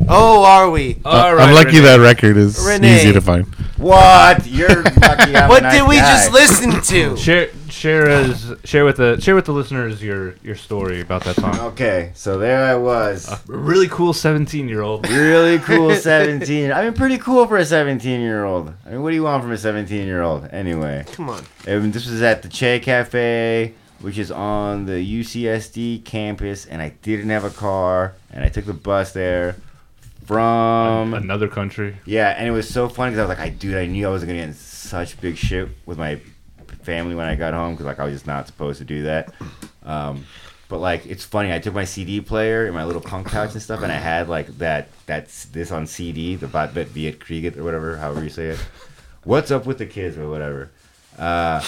[0.10, 0.96] Oh, are we?
[1.04, 1.82] Uh, All I'm lucky Renee.
[1.82, 2.96] that record is Renee.
[2.98, 3.46] easy to find.
[3.78, 4.46] What?
[4.48, 5.36] You're lucky.
[5.36, 6.02] I'm a What nice did we guy.
[6.14, 7.18] just listen to?
[7.22, 11.36] Share, share as share with the share with the listeners your your story about that
[11.36, 11.60] song.
[11.60, 13.28] Okay, so there I was.
[13.30, 15.08] A really cool 17 year old.
[15.10, 16.72] really cool 17.
[16.72, 18.74] I mean, pretty cool for a 17 year old.
[18.86, 20.48] I mean, what do you want from a 17 year old?
[20.52, 21.44] Anyway, Come on.
[21.68, 26.90] and this was at the Che Cafe, which is on the UCSD campus, and I
[27.02, 29.56] didn't have a car, and I took the bus there
[30.26, 31.14] from.
[31.14, 31.98] Another country.
[32.06, 34.12] Yeah, and it was so funny because I was like, I dude, I knew I
[34.12, 36.20] was gonna get in such big shit with my
[36.84, 39.34] family when I got home because like I was just not supposed to do that.
[39.84, 40.26] Um,
[40.70, 43.62] but like it's funny, I took my CD player and my little punk pouch and
[43.62, 47.58] stuff, and I had like that that's this on CD, the Bot Bet Viet Krieg
[47.58, 48.60] or whatever, however you say it.
[49.24, 50.72] What's up with the kids or whatever.
[51.18, 51.62] Uh,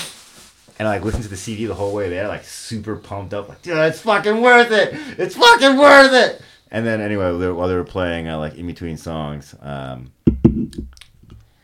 [0.80, 3.50] and I like listened to the CD the whole way there, like super pumped up,
[3.50, 4.94] like dude, it's fucking worth it.
[5.20, 6.42] It's fucking worth it.
[6.72, 10.12] And then anyway, while they were playing, uh, like in between songs, um,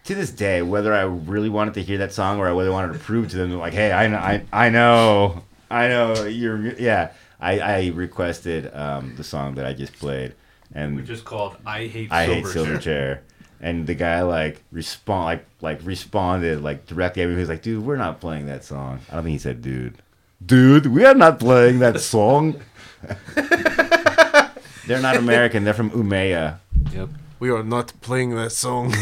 [0.05, 2.74] to this day, whether I really wanted to hear that song or I whether I
[2.74, 6.76] wanted to prove to them, like, hey, I know, I, I know, I know, you're,
[6.78, 10.34] yeah, I, I requested um, the song that I just played,
[10.74, 13.20] and just called I hate I hate Silverchair.
[13.62, 17.36] And the guy like respond like like responded like directly at me.
[17.36, 19.95] He was like, "Dude, we're not playing that song." I don't think he said, "Dude."
[20.45, 22.62] Dude, we are not playing that song.
[24.86, 25.64] They're not American.
[25.64, 26.60] They're from Umea.
[26.91, 27.10] Yep.
[27.39, 28.93] We are not playing that song.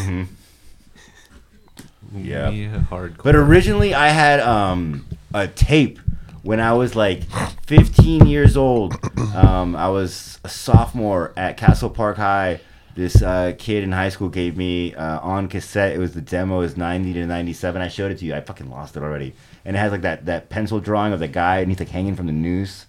[2.15, 2.51] Yeah.
[2.89, 3.23] Hardcore.
[3.23, 5.99] But originally, I had um, a tape
[6.43, 7.23] when I was like
[7.65, 8.95] 15 years old.
[9.33, 12.61] Um, I was a sophomore at Castle Park High.
[12.95, 15.93] This uh, kid in high school gave me uh, on cassette.
[15.93, 16.57] It was the demo.
[16.57, 17.81] It was 90 to 97.
[17.81, 18.35] I showed it to you.
[18.35, 19.33] I fucking lost it already.
[19.65, 22.15] And it has like that, that pencil drawing of the guy, and he's like hanging
[22.15, 22.85] from the noose.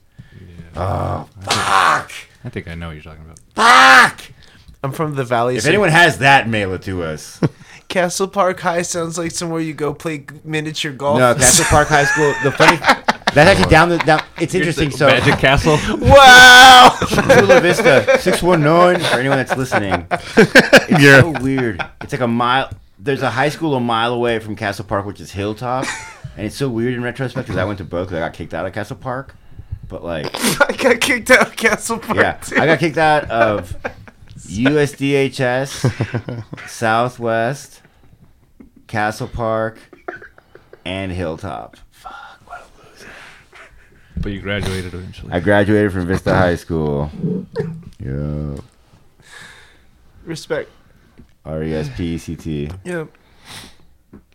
[0.76, 2.11] Oh, fuck!
[2.44, 3.38] I think I know what you're talking about.
[3.55, 4.32] Fuck!
[4.82, 5.57] I'm from the valley.
[5.57, 7.40] If so anyone has that, mail it to us.
[7.88, 11.18] Castle Park High sounds like somewhere you go play miniature golf.
[11.18, 12.34] no, Castle Park High School.
[12.42, 12.76] The funny
[13.35, 14.20] that's actually down the down.
[14.41, 14.91] It's interesting.
[14.91, 15.78] So Magic Castle.
[15.99, 16.97] wow.
[17.09, 20.07] Chula Vista six one nine for anyone that's listening.
[20.11, 21.20] It's Yeah.
[21.22, 21.85] so weird.
[22.03, 22.70] It's like a mile.
[22.99, 25.85] There's a high school a mile away from Castle Park, which is Hilltop,
[26.37, 28.09] and it's so weird in retrospect because I went to both.
[28.09, 29.35] 'cause I got kicked out of Castle Park,
[29.89, 30.26] but like,
[30.61, 32.16] I got kicked out of Castle Park.
[32.18, 32.57] yeah, too.
[32.59, 33.76] I got kicked out of
[34.49, 37.80] USDHS, Southwest,
[38.87, 39.78] Castle Park,
[40.85, 41.76] and Hilltop.
[44.17, 45.33] But you graduated eventually.
[45.33, 47.11] I graduated from Vista High School.
[48.05, 48.57] Yeah.
[50.25, 50.69] Respect.
[51.45, 52.71] R E S P E C T.
[52.85, 53.09] Yep.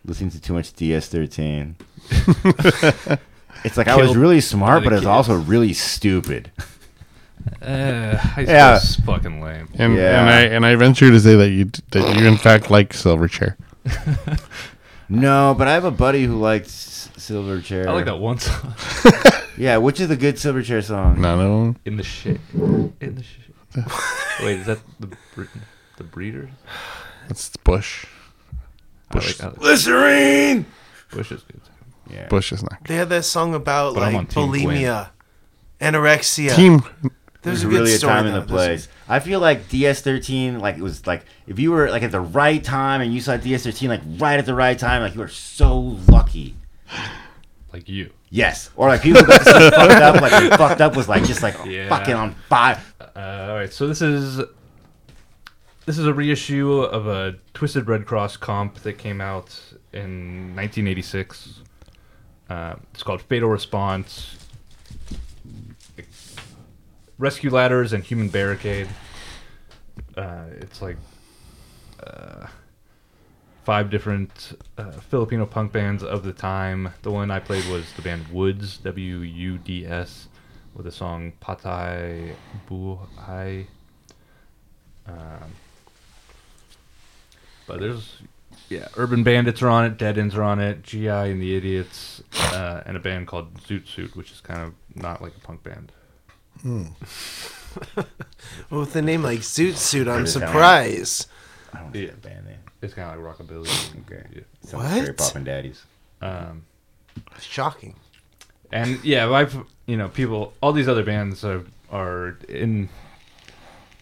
[0.06, 1.76] Listening to too much DS13.
[3.64, 5.08] it's like I was Killed really smart, but the I was kids.
[5.08, 6.52] also really stupid.
[7.62, 8.76] Uh, high school Yeah.
[8.78, 9.70] is fucking lame.
[9.76, 10.20] And Yeah.
[10.22, 13.56] and I and I venture to say that you that you in fact like Silverchair.
[15.12, 17.88] No, but I have a buddy who likes Silverchair.
[17.88, 18.76] I like that one song.
[19.60, 21.20] Yeah, which is the good Silverchair song?
[21.22, 21.78] None of them.
[21.86, 22.40] In the shit.
[22.54, 23.54] In the shit.
[24.42, 25.44] Wait, is that the bre-
[25.98, 26.50] the breeders?
[27.30, 28.06] It's Bush.
[29.12, 29.40] Bush.
[29.42, 30.66] I like, I like Glycerine.
[31.12, 31.62] Bush is good.
[32.10, 32.28] Yeah.
[32.28, 35.10] Bush is not They had that song about But I'm on like Team bulimia,
[35.80, 36.56] anorexia.
[36.56, 36.82] Team.
[37.42, 38.40] There's There's a good really a story time in though.
[38.42, 38.88] the place.
[39.08, 42.64] I feel like DS13, like it was like if you were like at the right
[42.64, 45.78] time and you saw DS13 like right at the right time, like you were so
[46.08, 46.56] lucky.
[47.72, 48.12] Like you.
[48.32, 51.88] Yes, or like people got fucked up, like fucked up was like just like Yeah.
[51.90, 52.82] fucking on fire.
[53.16, 54.38] Uh, all right, so this is
[55.86, 59.60] this is a reissue of a Twisted Red Cross comp that came out
[59.94, 61.60] in 1986.
[62.50, 64.36] Uh, it's called Fatal Response.
[67.18, 68.88] Rescue Ladders and Human Barricade.
[70.16, 70.98] Uh, it's like
[72.06, 72.48] uh,
[73.70, 76.92] five different uh, Filipino punk bands of the time.
[77.04, 80.28] The one I played was the band Woods, W U D S,
[80.74, 82.34] with the song Patay
[82.68, 83.68] Buhay.
[85.06, 85.52] Um,
[87.68, 88.24] but there's,
[88.70, 92.24] yeah, Urban Bandits are on it, Dead Ends are on it, GI and the Idiots,
[92.52, 95.62] uh, and a band called Zoot Suit, which is kind of not like a punk
[95.64, 95.92] band.
[98.72, 101.28] Well, with the name like Zoot Suit, I'm Does it sound like- surprised.
[101.72, 102.56] I don't see that band name.
[102.82, 104.02] It's kind of like rockabilly.
[104.02, 104.24] Okay.
[104.34, 104.42] Yeah.
[104.62, 104.92] Sounds What?
[104.92, 105.84] like Straight Poppin' Daddies.
[106.22, 106.64] Um,
[107.40, 107.96] Shocking.
[108.72, 112.88] and yeah, I've you know people, all these other bands are are in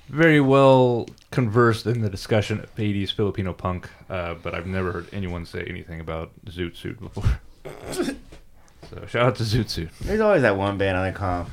[0.10, 5.08] very well conversed in the discussion of 80s Filipino punk, uh, but I've never heard
[5.12, 7.40] anyone say anything about Zoot Suit before.
[7.92, 9.90] so shout out to Zoot Suit.
[10.02, 11.50] There's always that one band on the comp.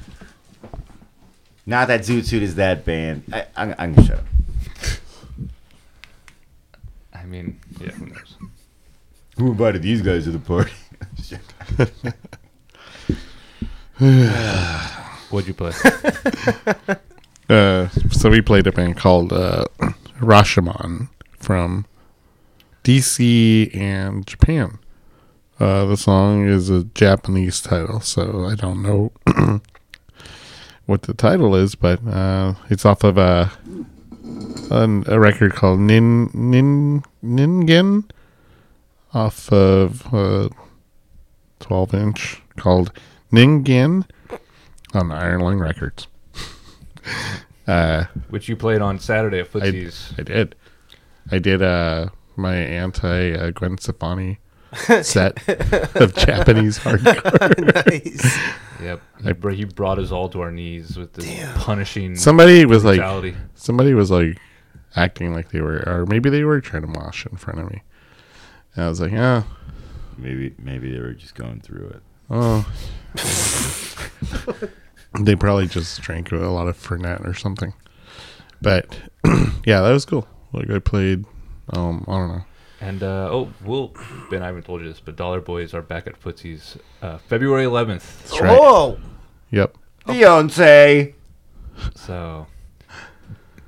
[1.66, 3.25] Not that Zoot Suit is that band.
[3.33, 4.25] I, I'm, I'm gonna shut up.
[7.25, 8.37] I mean, yeah, who knows?
[9.39, 10.70] Who invited these guys to the party?
[15.31, 15.72] What'd you play?
[17.51, 19.66] Uh, so we played a band called uh,
[20.18, 21.85] Rashomon from
[22.85, 24.79] DC and Japan.
[25.61, 29.12] Uh, the song is a Japanese title, so I don't know
[30.87, 33.53] what the title is, but uh, it's off of a
[34.70, 38.11] an, a record called Nin Nin Ningen
[39.12, 40.51] off of a
[41.61, 42.93] twelve inch called
[43.33, 44.07] Ningen
[44.93, 46.07] on Iron Lung Records.
[47.66, 50.12] uh, Which you played on Saturday at I, Footsie's.
[50.18, 50.55] I did.
[51.31, 54.39] I did uh my anti uh, Gwen Stefani
[55.03, 55.49] set
[55.97, 57.87] of Japanese hardcore.
[57.87, 58.39] nice.
[58.83, 59.01] Yep.
[59.22, 63.35] He, br- he brought us all to our knees with this punishing Somebody was like,
[63.55, 64.39] somebody was like
[64.97, 67.82] acting like they were, or maybe they were trying to mosh in front of me.
[68.74, 69.45] And I was like, yeah,
[70.16, 72.03] Maybe maybe they were just going through it.
[72.30, 72.64] oh.
[75.20, 77.72] they probably just drank a lot of Fernet or something.
[78.61, 78.99] But
[79.64, 80.26] yeah, that was cool.
[80.53, 81.24] Like I played,
[81.70, 82.45] um, I don't know.
[82.80, 83.92] And uh, oh, well,
[84.30, 87.64] Ben, I haven't told you this, but Dollar Boys are back at Footsie's uh, February
[87.64, 88.22] 11th.
[88.22, 88.59] That's right.
[88.61, 88.99] Oh,
[89.51, 89.76] Yep.
[90.07, 91.14] Beyonce.
[91.95, 92.47] So,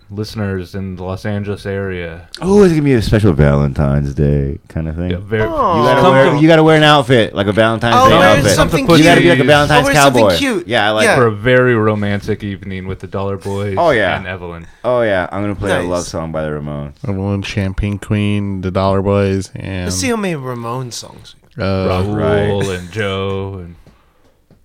[0.09, 4.89] listeners in the Los Angeles area, Oh, it's gonna be a special Valentine's Day kind
[4.89, 5.11] of thing.
[5.11, 8.15] yeah, very, You gotta wear you gotta wear an outfit like a Valentine's I'll Day
[8.39, 8.53] outfit.
[8.53, 9.45] something You You gotta be like a.
[9.45, 10.37] Valentine's I'll wear something cowboy.
[10.37, 10.69] cute.
[10.69, 11.05] Yeah, I like.
[11.05, 11.17] Yeah.
[11.17, 13.77] for a very romantic evening with the Dollar Boys.
[13.79, 14.17] Oh, yeah.
[14.19, 14.67] and Evelyn.
[14.85, 16.95] Oh yeah, I'm gonna play a love song by the Ramones.
[17.09, 21.35] Evelyn, Champagne Queen, the Dollar Boys, and let's see how many Ramones songs.
[21.59, 22.15] uh, Raul
[22.63, 22.79] right.
[22.79, 23.75] and Joe and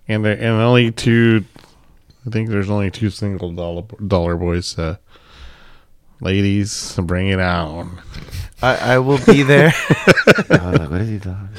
[0.08, 1.46] and there, and only two.
[2.28, 4.98] I think there's only two single dollar dollar boys uh,
[6.22, 8.00] Ladies, bring it on.
[8.62, 9.74] I, I will be there.
[9.88, 10.50] I was
[10.80, 11.50] like, what is he talking?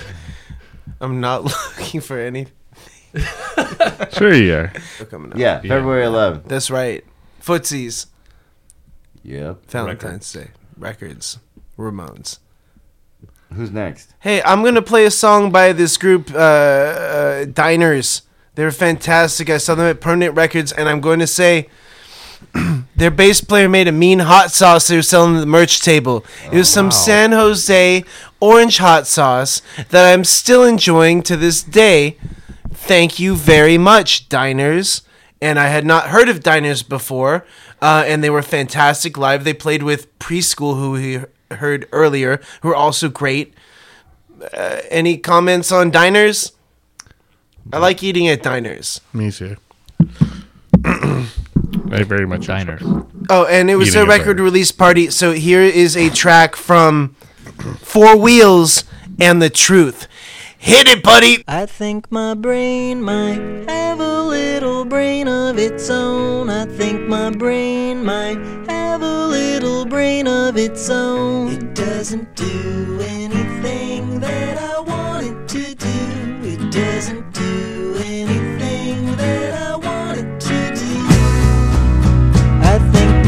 [1.01, 2.47] I'm not looking for any.
[4.13, 4.73] Sure you are.
[5.11, 5.39] Coming up.
[5.39, 6.45] Yeah, February 11th.
[6.45, 7.05] That's right.
[7.43, 8.07] Footsies.
[9.25, 9.67] Yep.
[9.69, 10.51] Valentine's Day.
[10.79, 11.41] Records.
[11.77, 12.39] Ramones.
[13.53, 14.15] Who's next?
[14.21, 18.23] Hey, I'm gonna play a song by this group, uh, uh, Diners.
[18.55, 19.51] They're fantastic.
[19.51, 21.69] I saw them at Permanent Records, and I'm going to say
[22.97, 26.25] their bass player made a mean hot sauce they were selling at the merch table.
[26.51, 28.05] It was some San Jose
[28.41, 32.17] orange hot sauce that I'm still enjoying to this day.
[32.71, 35.03] Thank you very much, Diners.
[35.41, 37.45] And I had not heard of Diners before,
[37.81, 39.45] uh, and they were fantastic live.
[39.45, 41.21] They played with Preschool, who we
[41.57, 43.55] heard earlier, who are also great.
[44.53, 46.53] Uh, any comments on Diners?
[47.73, 49.01] I like eating at diners.
[49.13, 49.57] Me too.
[51.93, 52.79] I very much Diner.
[52.81, 54.43] enjoy- Oh, and it was Eating a a record burger.
[54.45, 55.11] release party.
[55.11, 57.15] So here is a track from
[57.83, 58.85] Four Wheels
[59.21, 60.07] and the Truth.
[60.59, 61.43] Hit it, buddy.
[61.49, 66.49] I think my brain might have a little brain of its own.
[66.51, 68.39] I think my brain might
[68.69, 71.49] have a little brain of its own.
[71.53, 73.52] It doesn't do anything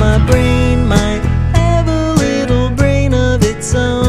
[0.04, 0.86] my brain
[1.54, 4.03] have a little brain of its own.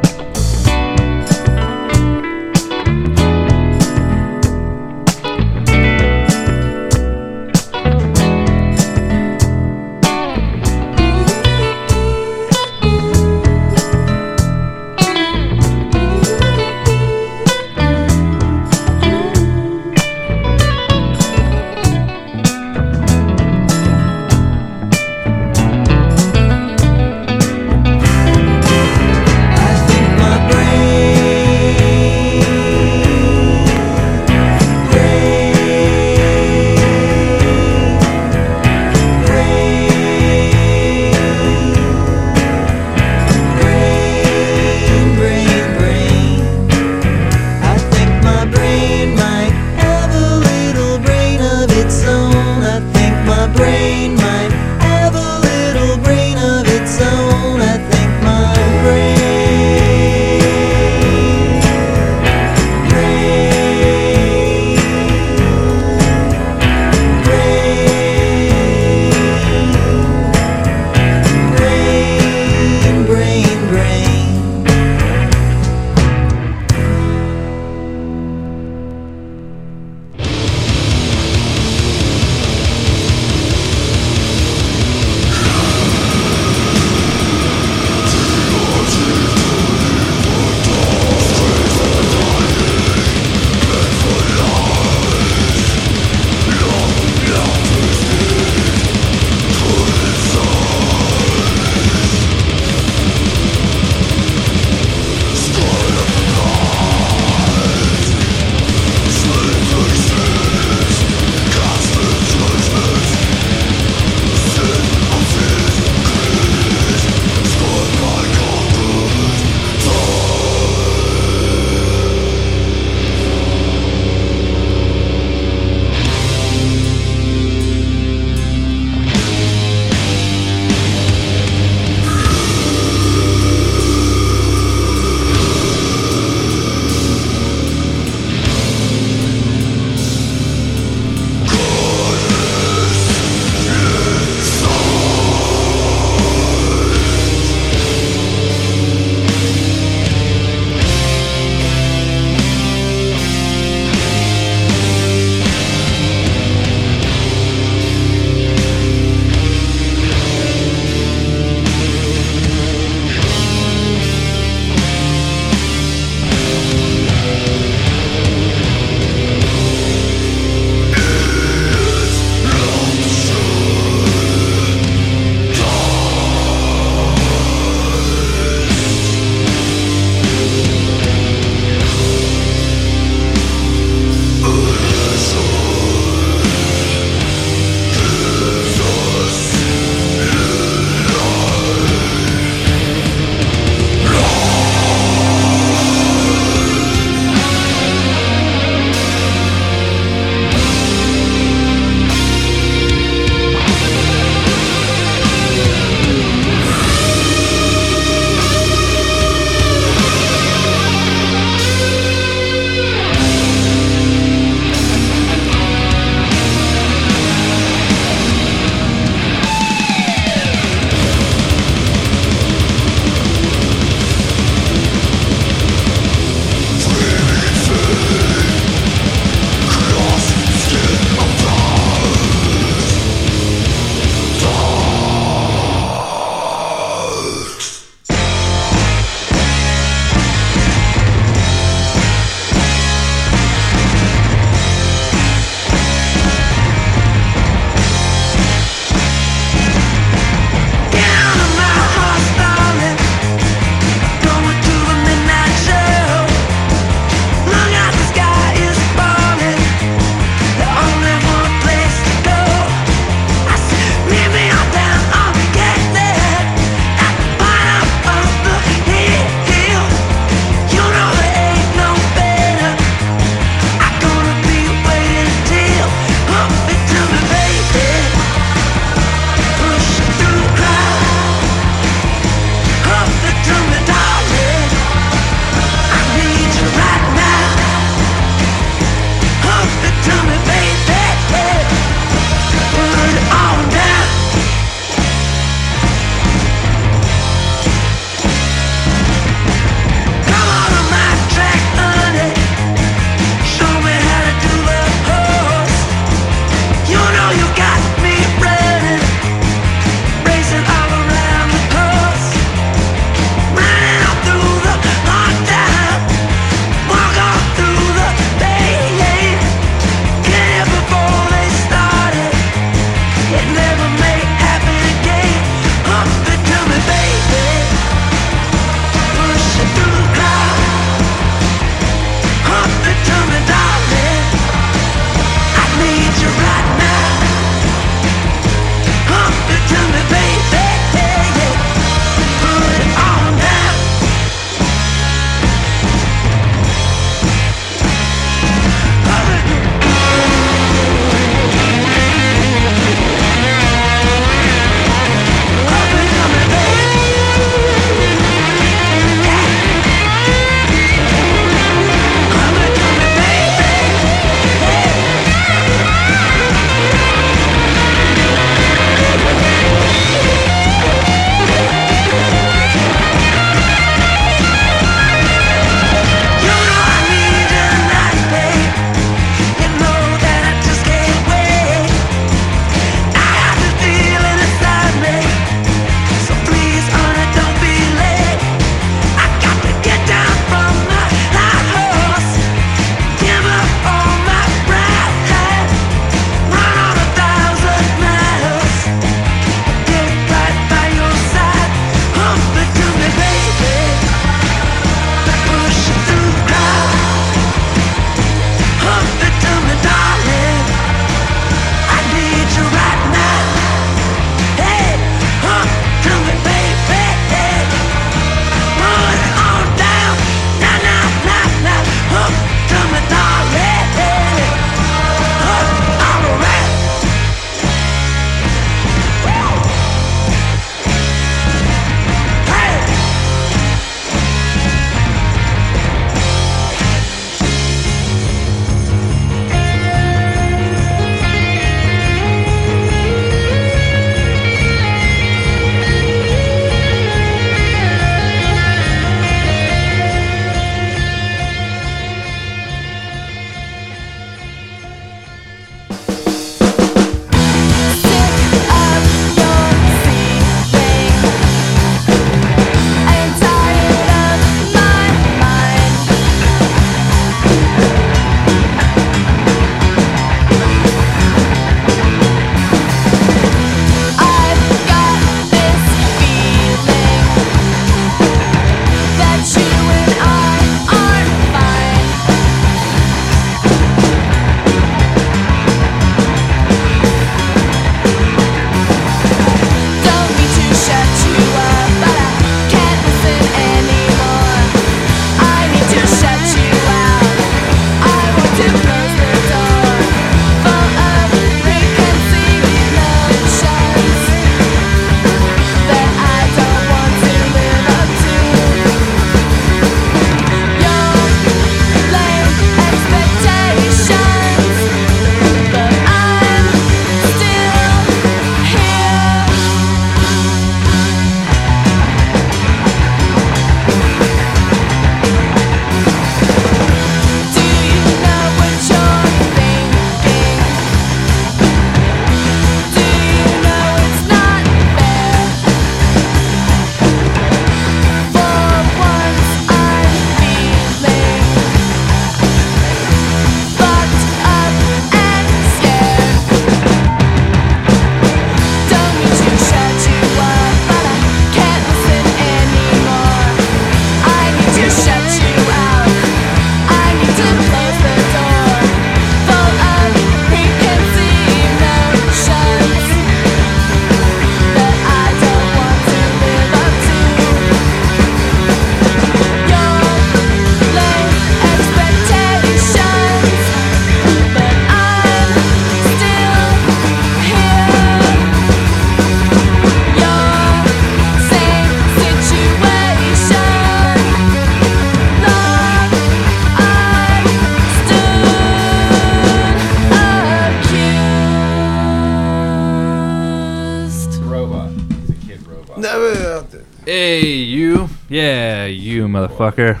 [599.58, 600.00] Motherfucker.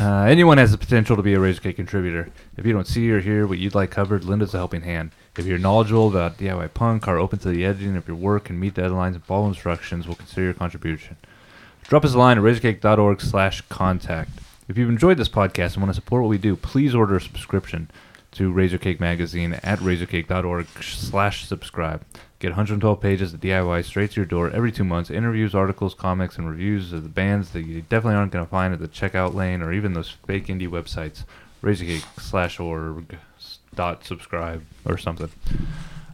[0.00, 2.28] Uh, anyone has the potential to be a Razorcake contributor.
[2.56, 5.12] If you don't see or hear what you'd like covered, lend us a helping hand.
[5.36, 8.58] If you're knowledgeable about DIY punk, are open to the editing of your work, and
[8.58, 11.16] meet deadlines and follow instructions, we'll consider your contribution.
[11.84, 14.30] Drop us a line at razorcake.org slash contact.
[14.66, 17.20] If you've enjoyed this podcast and want to support what we do, please order a
[17.20, 17.90] subscription
[18.32, 22.04] to Razorcake Magazine at razorcake.org slash subscribe.
[22.40, 26.38] Get 112 pages of DIY straight to your door every two months, interviews, articles, comics,
[26.38, 29.34] and reviews of the bands that you definitely aren't going to find at the checkout
[29.34, 31.24] lane or even those fake indie websites,
[31.62, 33.18] razorcake slash org
[33.74, 35.30] dot subscribe or something.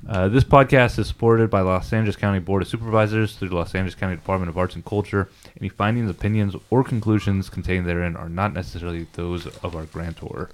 [0.08, 3.74] Uh, this podcast is supported by Los Angeles County Board of Supervisors through the Los
[3.74, 5.28] Angeles County Department of Arts and Culture.
[5.58, 10.50] Any findings, opinions, or conclusions contained therein are not necessarily those of our grantor.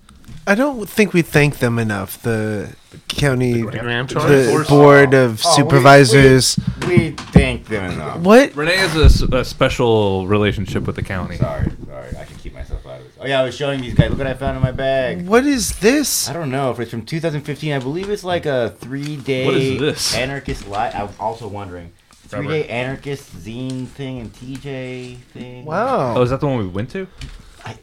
[0.47, 2.21] I don't think we thank them enough.
[2.23, 2.75] The
[3.09, 4.21] county, Grantor?
[4.21, 6.59] the board of Oh, we- supervisors.
[6.87, 8.19] We thank them enough.
[8.21, 8.57] What?
[8.57, 11.37] Renee has a special relationship with the county.
[11.37, 12.09] Sorry, sorry.
[12.19, 13.13] I can keep myself out of this.
[13.21, 14.11] Oh yeah, I was showing these guys.
[14.11, 15.27] Look what I found in my bag.
[15.27, 16.29] What is this?
[16.29, 17.73] I don't know if it's from 2015.
[17.73, 20.15] I believe it's like a three-day What is this?
[20.17, 20.95] anarchist live.
[20.95, 21.93] I'm also wondering.
[22.29, 25.65] Three-day anarchist zine thing and TJ thing.
[25.65, 26.15] Wow.
[26.17, 27.07] Oh, is that the one we went to?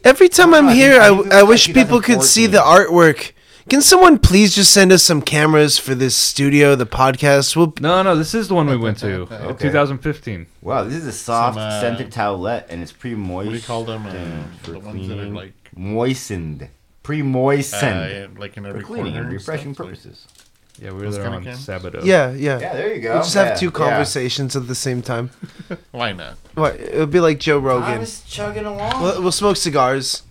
[0.04, 2.46] Every time I'm here, I I, think it was I like wish people could see
[2.46, 3.32] the artwork.
[3.68, 7.54] Can someone please just send us some cameras for this studio, the podcast?
[7.54, 9.22] We'll, No, no, this is the one we went to.
[9.30, 9.36] Okay.
[9.36, 10.46] uh, 2015.
[10.62, 13.46] Wow, this is a soft Some, uh, scented towelette, and it's pre-moist.
[13.46, 14.06] What do you call them?
[14.06, 15.34] Uh, for the ones that are cleaning.
[15.34, 16.68] like, moistened,
[17.02, 20.26] pre-moistened uh, like in for every cleaning corner and and refreshing stuff, like- purposes.
[20.80, 21.66] Yeah, we were Those there kinda on cans?
[21.66, 22.04] Sabado.
[22.04, 22.58] yeah, yeah.
[22.60, 23.14] Yeah, there you go.
[23.14, 23.70] We'll just have Yeah, two yeah.
[23.72, 25.30] conversations at the same time.
[25.90, 26.34] Why not?
[26.54, 26.76] What?
[26.76, 27.98] It would be like Joe I Rogan.
[28.00, 29.02] was chugging along.
[29.02, 30.22] We'll, we'll smoke cigars.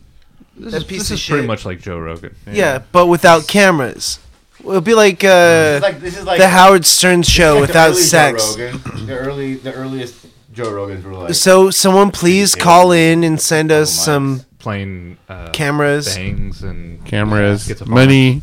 [0.56, 1.48] This, That is, piece this of is pretty shit.
[1.48, 2.36] much like Joe Rogan.
[2.52, 4.20] Yeah, but without cameras.
[4.60, 7.62] It'll be like uh, This is like this is like the Howard Stern show like
[7.64, 8.58] the without early sex.
[8.58, 9.06] Rogan.
[9.06, 11.34] The early, the earliest Joe Rogans were like.
[11.36, 14.44] So someone please call in and send us some mics.
[14.60, 16.14] Playing uh, cameras.
[16.16, 17.88] bangs and Cameras, Schizophrenic.
[17.94, 18.42] money.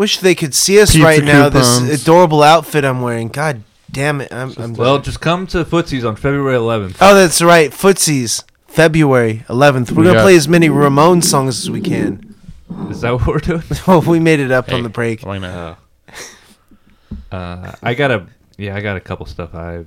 [0.00, 1.50] Wish they could see us Pizza right now.
[1.50, 1.86] coupons.
[1.86, 3.28] This adorable outfit I'm wearing.
[3.28, 4.32] God damn it!
[4.32, 4.54] I'm.
[4.56, 6.96] I'm Well, just come to Footsies on February 11th.
[7.02, 7.70] oh, that's right.
[7.70, 9.90] Footsies, February 11th.
[9.92, 12.34] We're We gonna got- play as many Ramon songs as we can.
[12.88, 13.62] Is that what we're doing?
[13.86, 15.20] Oh, we made it up on the break.
[15.20, 15.78] Why not?
[17.30, 18.26] Uh, I got a
[18.56, 19.84] yeah, I got a couple stuff I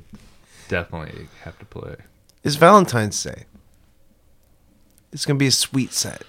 [0.68, 1.96] definitely have to play.
[2.44, 3.46] It's Valentine's Day.
[5.12, 6.22] It's gonna be a sweet set.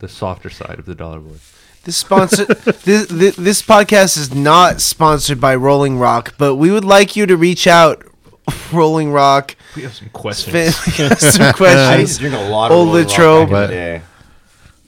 [0.00, 1.36] The softer side of the Dollar Boy.
[1.84, 2.44] This sponsor,
[2.84, 7.26] this, this this podcast is not sponsored by Rolling Rock, but we would like you
[7.26, 8.04] to reach out,
[8.72, 9.56] Rolling Rock.
[9.74, 10.76] We have some questions.
[10.76, 12.14] Spin, some I used questions.
[12.14, 13.50] to drink a lot of Old Rolling Rock Latrobe.
[13.50, 14.02] back in the day.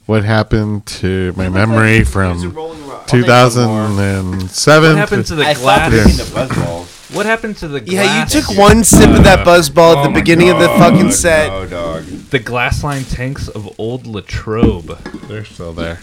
[0.05, 3.01] What happened to my memory from Rolling Rock.
[3.01, 4.89] I'll take 2007?
[4.89, 5.89] What happened to the I glass?
[5.91, 7.15] drinking the Buzzballs.
[7.15, 10.09] What happened to the Yeah, you took one sip of that buzzball at Oh the
[10.09, 11.47] my beginning of the fucking set.
[11.49, 12.03] No, dog.
[12.05, 14.97] the glass line tanks of old Latrobe.
[15.27, 16.01] They're still there.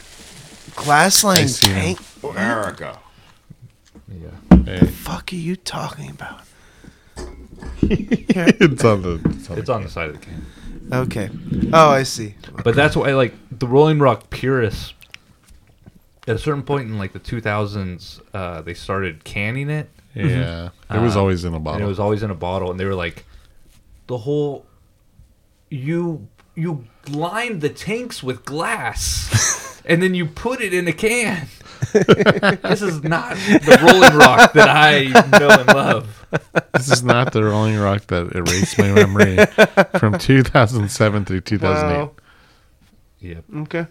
[0.77, 1.75] Glass line I see 'em.
[1.75, 1.99] tank.
[2.25, 2.99] America.
[4.09, 4.29] Yeah.
[4.64, 6.41] Hey, The Fuck are you talking about?
[7.83, 9.20] it's on the.
[9.31, 10.47] It's on It's the on the side of the can.
[10.93, 11.31] Okay.
[11.73, 12.35] Oh, I see.
[12.64, 14.95] But that's why like the Rolling Rock purists
[16.29, 20.99] at a certain point in like the 2000s uh, they started canning it Yeah, it
[21.01, 21.83] was Uh, always in a and bottle.
[21.83, 23.25] it was always in a bottle and they were like
[24.07, 24.64] the whole
[25.70, 31.46] you you lined the tanks with glass and then you put it in a can
[31.92, 35.05] this is not the rolling rock that i
[35.38, 36.22] know and love
[36.72, 39.36] this is not the Rolling Rock that erased my memory
[39.98, 41.98] from 2007 through 2008.
[41.98, 42.11] Wow.
[43.20, 43.86] yep Okay.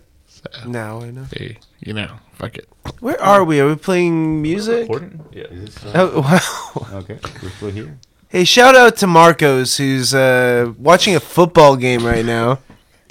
[0.66, 1.26] Now I know.
[1.32, 2.68] Hey, you know, fuck it.
[3.00, 3.60] Where are we?
[3.60, 4.90] Are we playing music?
[5.32, 7.00] Yeah Is this, uh, Oh, wow.
[7.00, 8.00] okay, we're still here.
[8.28, 12.60] Hey, shout out to Marcos who's uh, watching a football game right now.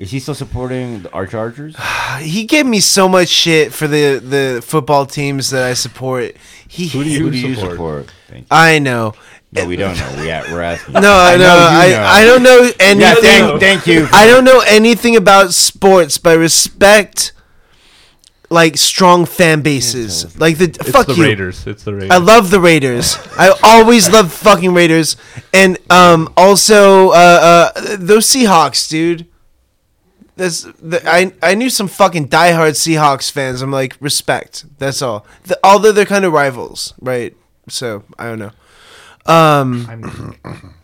[0.00, 1.76] Is he still supporting the- our Chargers?
[2.20, 6.36] He gave me so much shit for the, the football teams that I support.
[6.66, 7.72] He Who do you- Who do you support?
[7.72, 8.12] support?
[8.28, 8.46] Thank you.
[8.50, 9.14] I know.
[9.52, 10.16] No, we don't know.
[10.22, 10.94] We at, we're asking.
[10.94, 11.44] No, I know.
[11.44, 12.02] know I, know.
[12.02, 13.22] I don't know Yeah, anything.
[13.22, 14.06] thank, thank you.
[14.12, 17.32] I don't know anything about sports, but I respect
[18.48, 20.38] like strong fan bases.
[20.38, 21.22] Like the it's fuck the you.
[21.24, 23.16] raiders it's the raiders I love the Raiders.
[23.38, 25.16] I always love fucking Raiders,
[25.52, 29.26] and um, also uh, uh, those Seahawks, dude.
[30.40, 33.60] That's the, I I knew some fucking diehard Seahawks fans.
[33.60, 34.64] I'm like respect.
[34.78, 35.26] That's all.
[35.44, 37.36] The, although they're kind of rivals, right?
[37.68, 38.52] So I don't know.
[39.26, 40.38] Um, I'm,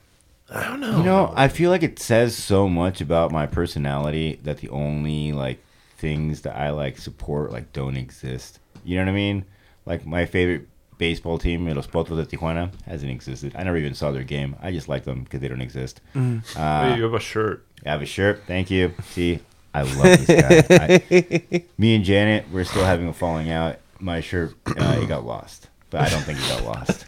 [0.50, 0.98] I don't know.
[0.98, 5.32] You know, I feel like it says so much about my personality that the only
[5.32, 5.64] like
[5.96, 8.58] things that I like support like don't exist.
[8.84, 9.46] You know what I mean?
[9.86, 10.68] Like my favorite
[10.98, 13.52] baseball team, Los Potros de Tijuana, hasn't existed.
[13.56, 14.56] I never even saw their game.
[14.62, 16.00] I just like them because they don't exist.
[16.14, 16.42] Mm.
[16.56, 17.64] Uh, Hey, you have a shirt.
[17.84, 18.42] I have a shirt.
[18.46, 18.92] Thank you.
[19.10, 19.40] See,
[19.74, 21.02] I love this guy.
[21.10, 23.76] I, me and Janet, we're still having a falling out.
[24.00, 27.06] My shirt, uh, it got lost, but I don't think it got lost.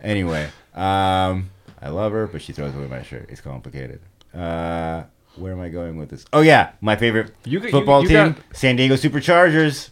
[0.00, 0.44] Anyway,
[0.74, 1.50] um,
[1.80, 3.26] I love her, but she throws away my shirt.
[3.30, 4.00] It's complicated.
[4.34, 5.04] Uh,
[5.36, 6.24] where am I going with this?
[6.32, 9.90] Oh yeah, my favorite You got- you- football you team, got- San Diego Superchargers.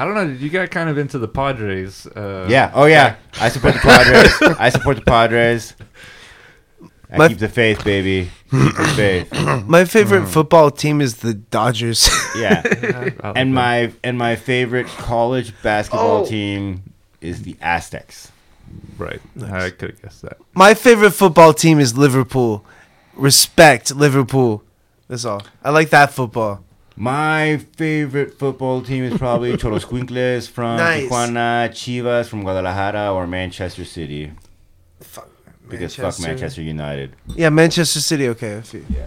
[0.00, 0.22] I don't know.
[0.42, 2.06] You got kind of into the Padres.
[2.06, 2.70] Uh, Yeah.
[2.74, 3.16] Oh yeah.
[3.40, 4.56] I support the Padres.
[4.58, 5.74] I support the Padres.
[7.12, 8.30] I My- keep the faith, baby.
[8.50, 9.32] Keep the faith.
[9.68, 12.08] My favorite football team is the Dodgers.
[12.36, 12.62] Yeah.
[13.22, 16.26] I'll- and my and my favorite college basketball Oh.
[16.26, 16.82] team
[17.20, 18.30] is the Aztecs.
[18.96, 19.20] right.
[19.42, 20.38] I could have guessed that.
[20.54, 22.64] My favorite football team is Liverpool.
[23.16, 24.62] Respect Liverpool.
[25.08, 25.42] That's all.
[25.64, 26.62] I like that football.
[27.00, 31.08] My favorite football team is probably Xolos Quincles from Nice.
[31.08, 34.30] Tijuana, Chivas from Guadalajara, or Manchester City.
[35.00, 35.30] Fuck
[35.66, 37.16] Because fuck Manchester United.
[37.34, 38.28] Yeah, Manchester City.
[38.28, 38.56] Okay.
[38.72, 39.06] Yeah, there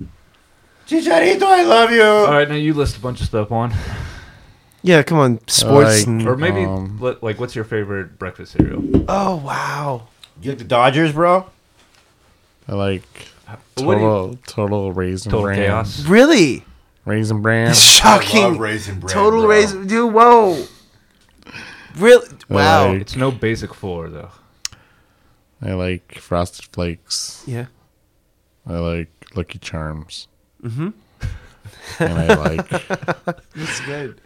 [0.00, 0.08] you go.
[0.88, 2.02] Chicharito, I love you.
[2.02, 3.72] All right, now you list a bunch of stuff on,
[4.82, 5.38] Yeah, come on.
[5.46, 5.98] Sports.
[6.00, 8.82] like- and- or maybe Um, like, what's your favorite breakfast cereal?
[9.08, 10.08] oh wow.
[10.42, 11.46] You like the Dodgers, bro?
[12.66, 13.28] I like
[13.76, 16.04] What you- total total raisin Total chaos.
[16.06, 16.64] Really?
[17.04, 17.74] Raisin bran.
[17.74, 18.58] Shocking.
[18.58, 19.12] raisin bread.
[19.12, 19.86] Total raisin.
[19.86, 20.64] Dude, whoa.
[21.96, 22.26] Really?
[22.48, 22.92] Wow.
[22.92, 24.30] Like- It's no basic four though.
[25.62, 27.42] I like frosted flakes.
[27.46, 27.66] yeah.
[28.66, 30.28] I like Lucky Charms.
[30.62, 30.90] Mm-hmm.
[31.98, 32.68] and I like,
[33.54, 34.20] That's good.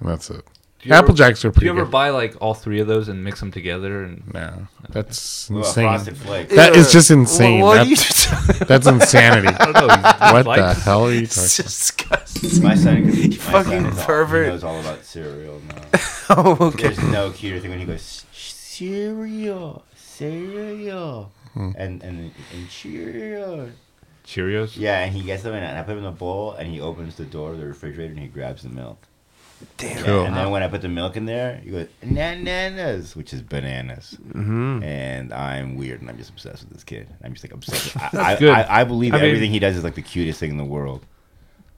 [0.00, 0.44] and that's it.
[0.82, 1.90] Do you Apple ever- Jacks are Do pretty you ever good.
[1.92, 4.02] buy like all three of those and mix them together?
[4.02, 5.84] And no, that's Well, insane.
[5.86, 6.54] frosted flakes.
[6.56, 7.60] That is just insane.
[7.60, 9.48] What, what are That's- you That's insanity.
[9.60, 9.88] I don't know.
[9.88, 11.64] he- he what the hell are you It's talking?
[11.68, 12.62] disgusting.
[12.64, 14.44] My son, my You son fucking is all- pervert.
[14.46, 16.00] he knows all about cereal now.
[16.34, 16.84] Oh, okay.
[16.84, 21.70] There's no cuter thing when he goes cereal, cereal, hmm.
[21.76, 23.72] and and and Cheerios.
[24.24, 24.76] Cheerios.
[24.76, 27.16] Yeah, and he gets them and I put them in a bowl and he opens
[27.16, 28.98] the door of the refrigerator and he grabs the milk.
[29.78, 30.04] Damn.
[30.04, 30.24] Cool.
[30.24, 34.16] And then when I put the milk in there, you go bananas, which is bananas.
[34.28, 34.82] Mm-hmm.
[34.82, 37.08] And I'm weird and I'm just obsessed with this kid.
[37.22, 37.96] I'm just like obsessed.
[37.96, 38.50] I, I, good.
[38.50, 40.64] I, I believe I mean- everything he does is like the cutest thing in the
[40.64, 41.04] world.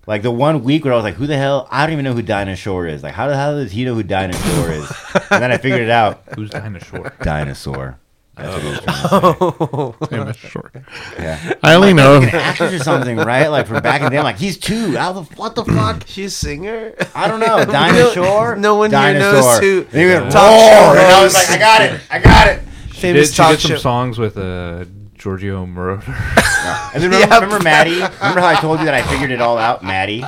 [0.07, 1.67] Like the one week where I was like, "Who the hell?
[1.71, 3.03] I don't even know who dinosaur is.
[3.03, 4.93] Like, how the hell does he know who dinosaur is?"
[5.31, 6.23] and then I figured it out.
[6.37, 7.15] Who's dinosaur?
[7.23, 7.99] Dinosaur.
[8.37, 10.17] That's what he was trying to say.
[10.17, 10.75] Damn it, short.
[11.19, 11.55] Yeah.
[11.63, 12.19] I only know.
[12.19, 13.47] like An actress or something, right?
[13.49, 14.19] Like from back in the day.
[14.19, 14.97] I'm like, he's two.
[14.97, 16.05] How the what the fuck?
[16.07, 16.95] She's a singer.
[17.15, 17.65] I don't know.
[17.65, 18.57] Dinosaur.
[18.57, 21.59] No one here knows who And he went, talk roar, and I was like, I
[21.59, 22.01] got it.
[22.11, 22.61] I got it.
[22.89, 26.03] Famous did she talk get some songs with uh, Giorgio Moroder?
[26.95, 27.35] And then remember, Yeah.
[27.41, 27.91] remember Maddie?
[27.95, 30.25] Remember how I told you that I figured it all out, Maddie?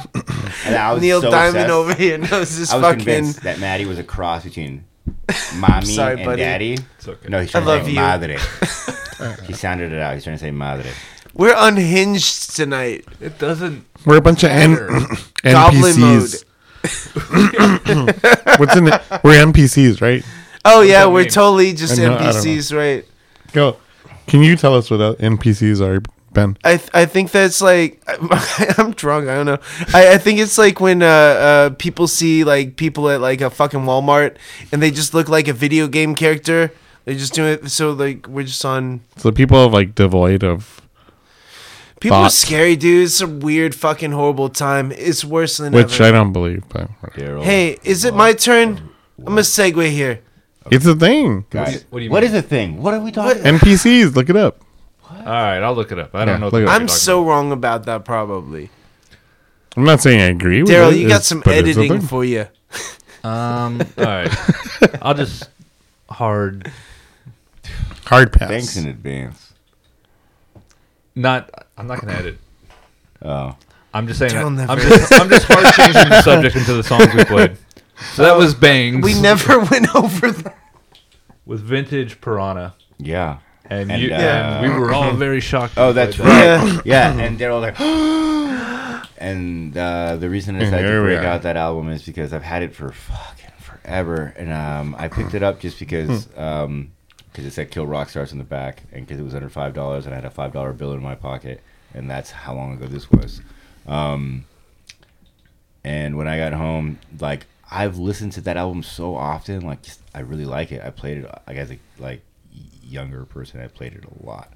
[0.65, 1.71] And I was Neil so Diamond obsessed.
[1.73, 2.99] over here knows this I was fucking.
[3.05, 4.85] convinced that Maddie was a cross between
[5.57, 6.43] mommy Sorry, and buddy.
[6.43, 6.73] daddy.
[6.99, 7.29] It's okay.
[7.29, 7.97] No, he's I trying to love say you.
[7.97, 8.39] madre.
[9.47, 10.15] he sounded it out.
[10.15, 10.91] He's trying to say madre.
[11.35, 13.05] We're unhinged tonight.
[13.21, 13.85] It doesn't.
[14.07, 14.75] We're a bunch of N-
[15.43, 16.23] Goblin mode.
[16.23, 16.45] NPCs.
[18.59, 19.03] What's in it?
[19.25, 20.25] We're NPCs, right?
[20.65, 21.29] Oh yeah, that we're mean?
[21.31, 22.41] totally just I know- I don't know.
[22.41, 23.05] NPCs, right?
[23.53, 23.77] Go.
[24.27, 26.03] Can you tell us what uh, NPCs are,
[26.37, 26.57] Ben?
[26.63, 28.01] I th- I think that's like
[28.79, 29.29] I'm drunk.
[29.29, 29.59] I don't know.
[29.93, 33.51] I, I think it's like when uh, uh people see like people at like a
[33.51, 34.37] fucking Walmart
[34.71, 36.71] and they just look like a video game character.
[37.07, 37.71] They just do it.
[37.71, 39.01] So like we're just on.
[39.17, 40.83] So people are like devoid of,
[42.01, 43.05] People are scary, dude.
[43.07, 44.93] It's a weird, fucking, horrible time.
[44.93, 46.05] It's worse than which ever.
[46.05, 47.43] I don't believe, but Daryl.
[47.43, 48.91] hey, is it my turn?
[49.19, 50.21] I'm gonna segue here.
[50.71, 51.47] it's a thing.
[51.49, 52.27] Guys, What do you what mean?
[52.27, 52.83] is the thing?
[52.83, 53.61] What are we talking about?
[53.61, 54.61] NPCs, look it up.
[55.27, 56.15] All right, I'll look it up.
[56.15, 56.47] I Yeah, don't know.
[56.47, 56.75] look what it the up.
[56.75, 58.05] fuck I'm talking so wrong about that.
[58.05, 58.71] Probably,
[59.77, 60.75] I'm not saying I agree with it.
[60.75, 60.97] Daryl.
[60.97, 62.09] You got it's- some but it's a editing thing.
[62.09, 62.47] for you.
[63.25, 63.83] Um.
[63.99, 64.31] All right.
[65.03, 65.49] I'll just
[66.09, 66.71] hard.
[68.05, 68.49] Hard pass.
[68.49, 69.53] Thanks in advance.
[71.15, 71.51] Not.
[71.77, 72.39] I'm not gonna edit.
[73.23, 73.57] Oh.
[73.93, 74.33] I'm just saying.
[74.33, 77.57] Daryl I'm just, I'm just hard changing the subject into the songs we played.
[78.15, 79.03] So that was bangs.
[79.05, 80.57] We never went over that.
[81.47, 83.39] with vintage piranha, Yeah.
[83.71, 85.75] And, And, you, uh, and we were all very shocked.
[85.77, 86.75] Oh, that's played that.
[86.77, 86.87] right.
[86.87, 87.79] Yeah, and they're all like,
[89.19, 92.43] and uh, the reason is I decided Here break out that album is because I've
[92.43, 96.93] had it for fucking forever, and um, I picked it up just because um,
[97.35, 99.75] cause it said "Kill Rock Stars" in the back, and because it was under five
[99.75, 101.61] dollars, and I had a five dollar bill in my pocket,
[101.95, 103.41] and that's how long ago this was.
[103.87, 104.45] Um,
[105.85, 110.01] and when I got home, like I've listened to that album so often, like just,
[110.15, 110.83] I really like it.
[110.85, 112.23] I played it like as a like
[112.87, 113.61] younger person.
[113.61, 114.53] I played it a lot.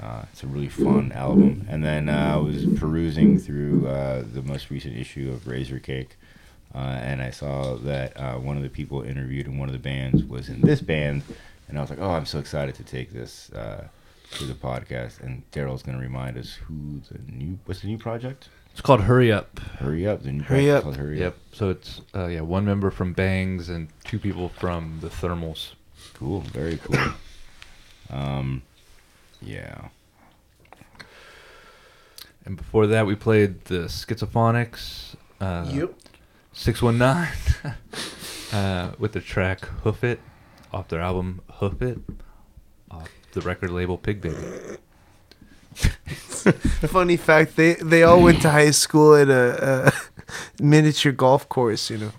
[0.00, 1.66] Uh, it's a really fun album.
[1.68, 6.10] And then uh, I was perusing through uh, the most recent issue of Razorcake,
[6.74, 9.78] uh, and I saw that uh, one of the people interviewed in one of the
[9.80, 11.22] bands was in this band,
[11.68, 13.88] and I was like, oh, I'm so excited to take this uh,
[14.32, 15.20] to the podcast.
[15.20, 18.48] And Daryl's going to remind us who the new what's the new project?
[18.72, 19.58] It's called Hurry Up.
[19.58, 20.22] Hurry up!
[20.22, 20.84] The new Hurry Up.
[20.84, 21.20] called Hurry Up.
[21.20, 21.32] Yep.
[21.32, 21.38] up.
[21.52, 25.70] So it's uh, yeah, one member from Bangs and two people from the Thermals.
[26.14, 26.42] Cool.
[26.42, 26.96] Very cool.
[28.10, 28.62] Um,
[29.40, 29.88] yeah.
[32.44, 35.14] And before that, we played the Schizophonics.
[35.40, 35.94] Uh, Yep.
[36.52, 37.74] 619
[38.52, 40.18] uh, with the track Hoof It
[40.72, 41.98] off their album Hoof It
[42.90, 44.36] off the record label Pig Baby.
[45.76, 49.92] Funny fact, they they all went to high school at a, a
[50.62, 51.90] miniature golf course.
[51.90, 52.12] You know.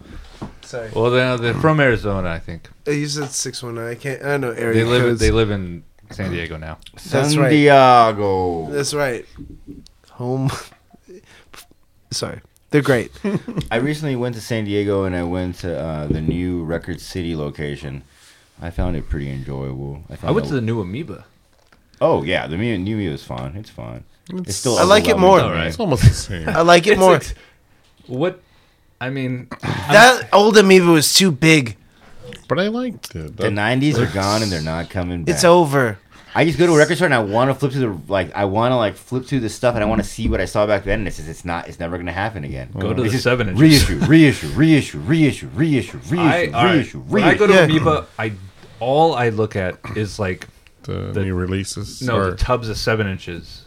[0.70, 0.92] Sorry.
[0.96, 2.70] Well, they're, they're from Arizona, I think.
[2.88, 3.88] Uh, You said six one nine.
[3.88, 4.22] I can't.
[4.22, 5.20] I don't know area They live codes.
[5.20, 6.78] they live in San Diego now.
[6.94, 7.50] That's right.
[7.50, 8.70] Santiago.
[8.70, 9.26] That's right.
[10.12, 10.52] Home.
[12.12, 12.42] Sorry,
[12.72, 13.12] they're great.
[13.72, 17.36] I recently went to San Diego and I went to uh, the new Record City
[17.36, 18.04] location.
[18.62, 20.04] I found it pretty enjoyable.
[20.10, 21.26] I, I went to the new Amoeba.
[22.02, 23.56] Oh yeah, the new new Mio is fun.
[23.56, 24.04] It's fun.
[24.32, 24.78] It's, still.
[24.78, 25.54] I like it overwhelming more.
[25.56, 25.68] to me.
[25.68, 26.48] It's almost the same.
[26.50, 27.14] I like it It's more.
[27.14, 27.36] like-
[28.08, 28.40] What?
[29.02, 31.78] I mean, that old amoeba was too big.
[32.48, 33.38] But I liked it.
[33.38, 35.36] The '90s are gone and they're not coming back.
[35.36, 36.00] It's over.
[36.36, 38.36] I just go to a record store and I want to flip to the like
[38.36, 40.46] I want to like flip through the stuff and I want to see what I
[40.46, 42.70] saw back then and it's just it's not it's never gonna happen again.
[42.78, 43.62] Go to It's the just seven inches.
[43.90, 47.64] reissue, reissue, reissue, reissue, reissue, reissue, I, all right, reissue, when I go to Yeah.
[47.64, 48.34] Amoeba, I
[48.80, 50.48] all I look at is like
[50.84, 52.02] the, the- new releases.
[52.04, 53.66] no or, the tubs of seven inches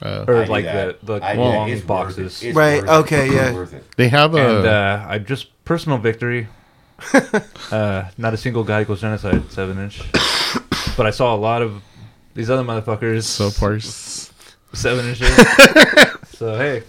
[0.00, 2.42] uh, or I like the the I long It's boxes.
[2.42, 2.54] it.
[2.54, 3.14] Right, worth it.
[3.14, 3.78] okay, It's yeah.
[3.96, 4.58] they have a.
[4.58, 6.48] and uh, I just personal victory.
[7.72, 10.00] uh, not a single guy equals genocide seven inch,
[10.96, 11.82] but I saw a lot of
[12.34, 14.32] these other motherfuckers so far, s-
[14.72, 15.28] seven inches.
[16.38, 16.82] so hey,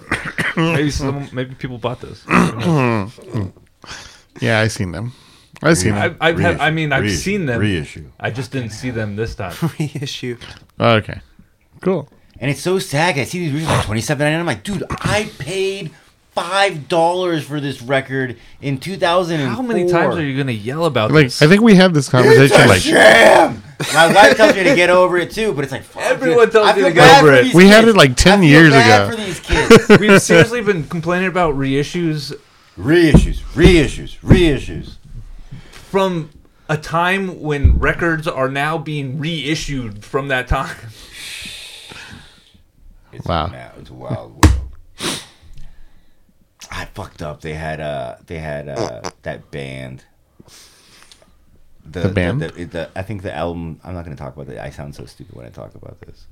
[0.55, 2.23] maybe some maybe people bought this.
[4.41, 5.13] yeah, I seen them.
[5.61, 6.17] I seen I, them.
[6.21, 7.59] I've had, I mean I've reissue, seen them.
[7.59, 8.11] reissue.
[8.19, 9.55] I just didn't see them this time.
[9.79, 10.37] Reissue.
[10.79, 11.21] Okay,
[11.81, 12.09] cool.
[12.43, 13.17] And it's so sad.
[13.17, 14.39] I see these reissues like twenty seven ninety nine.
[14.41, 15.91] I'm like, dude, I paid
[16.31, 20.83] five dollars for this record in two thousand How many times are you gonna yell
[20.83, 21.41] about Like this?
[21.41, 22.67] I think we have this conversation.
[22.67, 23.63] Like Jam.
[23.93, 26.51] My wife tells me to get over it too, but it's like fuck, Everyone dude.
[26.51, 27.43] tells I you to get over it.
[27.45, 29.11] these We had it like 10 I feel years bad ago.
[29.17, 29.89] For these kids.
[30.01, 32.37] We've seriously been complaining about reissues
[32.77, 34.95] reissues, reissues, reissues.
[35.71, 36.29] from
[36.67, 40.75] a time when records are now being reissued from that time.
[43.13, 43.47] It's Wow.
[43.47, 45.23] Now, it's a wild world.
[46.71, 47.41] I fucked up.
[47.41, 50.05] They had uh they had uh that band.
[51.85, 52.41] The band?
[52.41, 53.79] The, the- I think the album.
[53.83, 54.57] I'm not gonna talk about it.
[54.57, 56.25] I sound so stupid when I talk about this.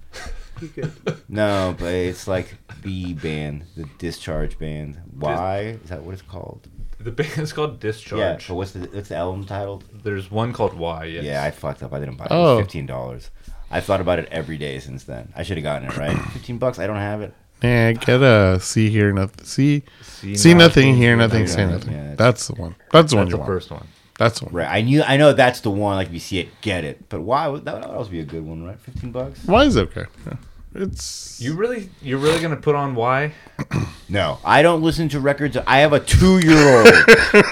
[0.61, 0.93] You good?
[1.29, 4.99] No, but it's like the band, the Discharge band.
[5.18, 6.68] Why is that what it's called?
[6.99, 7.80] The band is called Yeah.
[7.91, 8.47] Discharge.
[8.47, 9.84] But what's the what's the album titled?
[10.03, 11.06] There's one called Why.
[11.06, 11.23] Yes.
[11.26, 11.93] Yeah, I fucked up.
[11.93, 12.31] I didn't buy it.
[12.31, 12.56] It Oh.
[12.56, 13.30] was fifteen dollars.
[13.72, 15.31] I've thought about it every day since then.
[15.35, 16.18] I should have gotten it right.
[16.34, 16.77] Fifteen bucks.
[16.80, 17.34] I don't have it.
[17.64, 19.45] yeah, get a see here nothing.
[19.45, 21.56] See, See, see nothing, nothing, hear hear nothing, nothing.
[21.56, 21.93] say nothing.
[21.93, 22.76] yeah, That's the one.
[22.91, 23.48] That's the one That's you the want.
[23.48, 23.88] first one.
[24.18, 24.53] That's the one.
[24.53, 24.68] Right.
[24.69, 25.02] I knew.
[25.03, 25.95] I know that's the one.
[25.95, 27.07] Like if you see it, get it.
[27.10, 27.48] But why?
[27.48, 28.80] would- That would also be a good one, right?
[28.80, 29.43] Fifteen bucks.
[29.45, 30.06] Why is it okay?
[30.27, 30.34] Yeah.
[30.73, 33.34] It's You really, you're really gonna put on Why?
[34.10, 35.56] No, I don't listen to records.
[35.65, 36.85] I have a two-year-old.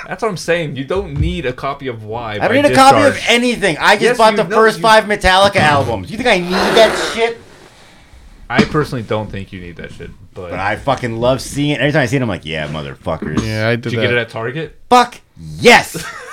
[0.07, 0.75] That's what I'm saying.
[0.75, 2.33] You don't need a copy of Why.
[2.33, 3.77] I don't need a copy of anything.
[3.79, 6.11] I just Yes, bought you the know- first you- five Metallica albums.
[6.11, 7.37] You think I need that shit?
[8.49, 10.09] I personally don't think you need that shit.
[10.33, 11.79] But, But I fucking love seeing it.
[11.79, 13.41] Every time I see it, I'm like, yeah, motherfuckers.
[13.45, 14.05] yeah, I did, did you that.
[14.07, 14.77] get it at Target?
[14.89, 16.03] Fuck yes.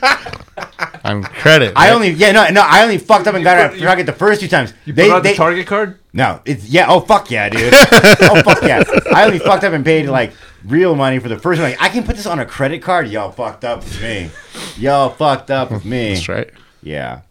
[1.04, 1.72] on credit.
[1.76, 1.94] I right?
[1.94, 4.40] only yeah no no I only fucked up and got it at Target the first
[4.40, 4.72] two times.
[4.84, 5.98] You They put out they the Target card?
[6.12, 8.82] no it's yeah oh fuck yeah dude oh fuck yeah
[9.14, 10.32] I only fucked up and paid like
[10.64, 11.70] real money for the first one.
[11.70, 13.08] Like, I can put this on a credit card.
[13.08, 14.30] Y'all fucked up with me.
[14.76, 16.14] Y'all fucked up with me.
[16.14, 16.50] That's right.
[16.82, 17.22] Yeah.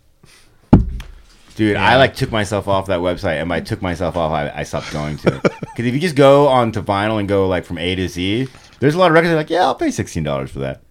[1.56, 4.64] Dude, I like took myself off that website, and by took myself off, I, I
[4.64, 5.42] stopped going to it.
[5.72, 8.50] Because if you just go onto vinyl and go like from A to Z,
[8.82, 10.82] there's a lot of records that are like, yeah, I'll pay sixteen dollars for that.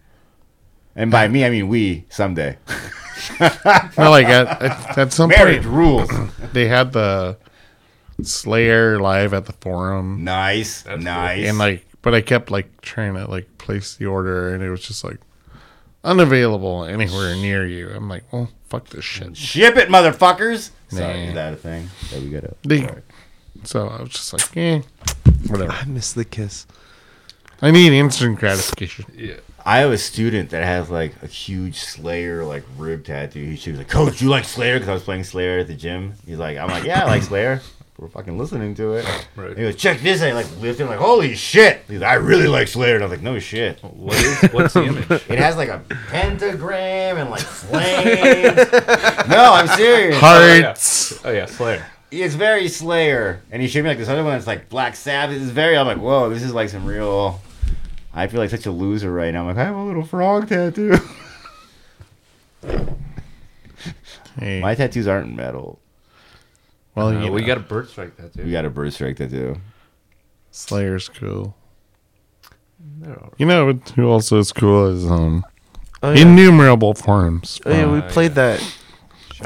[0.96, 2.56] And by me, I mean we someday.
[3.38, 6.10] Well, like at, at, at some Marriage point, rules.
[6.54, 7.36] they had the
[8.22, 11.46] Slayer live at the Forum, nice, That's nice.
[11.46, 14.80] and like, but I kept like trying to like place the order, and it was
[14.82, 15.18] just like
[16.02, 17.90] unavailable anywhere near you.
[17.90, 19.36] I'm like, well, fuck this shit.
[19.36, 20.70] ship it, motherfuckers.
[20.88, 22.54] Sorry, is that a thing that we gotta?
[22.66, 23.02] They- sorry.
[23.64, 24.80] So I was just like, eh,
[25.48, 25.72] whatever.
[25.72, 26.66] I miss the kiss.
[27.60, 29.04] I need instant gratification.
[29.14, 29.34] Yeah.
[29.64, 33.56] I have a student that has like a huge Slayer like rib tattoo.
[33.56, 36.14] She was like, "Coach, you like Slayer?" Because I was playing Slayer at the gym.
[36.26, 37.60] He's like, "I'm like, yeah, I like Slayer.
[37.98, 39.04] we're fucking listening to it.
[39.36, 39.50] Right.
[39.56, 40.22] He goes, check this.
[40.22, 40.84] I like lifted.
[40.84, 41.82] I'm like, holy shit!
[41.86, 42.94] He's like, I really like Slayer.
[42.94, 43.78] And I was like, no shit.
[43.82, 44.42] What is?
[44.52, 45.10] What's the image?
[45.10, 48.56] It has like a pentagram and like flames.
[49.28, 50.16] no, I'm serious.
[50.18, 51.20] Hearts.
[51.24, 51.86] Oh yeah, oh, Slayer.
[52.10, 54.34] It's very Slayer, and he showed me like this other one.
[54.34, 55.36] It's like Black Sabbath.
[55.40, 55.76] It's very.
[55.76, 57.40] I'm like, whoa, this is like some real.
[58.12, 59.42] I feel like such a loser right now.
[59.42, 60.96] I'm like, I have a little frog tattoo.
[64.38, 65.80] Hey, My tattoos aren't metal.
[66.94, 68.44] well, Uh, you we know, got a bird strike tattoo.
[68.44, 69.56] We got a bird strike tattoo.
[70.50, 71.56] Slayer's cool.
[73.00, 73.32] They're all right.
[73.38, 75.44] You know who also is cool is um
[76.02, 76.22] Oh, yeah.
[76.22, 78.60] innumerable forms Oh, yeah, from, we played that.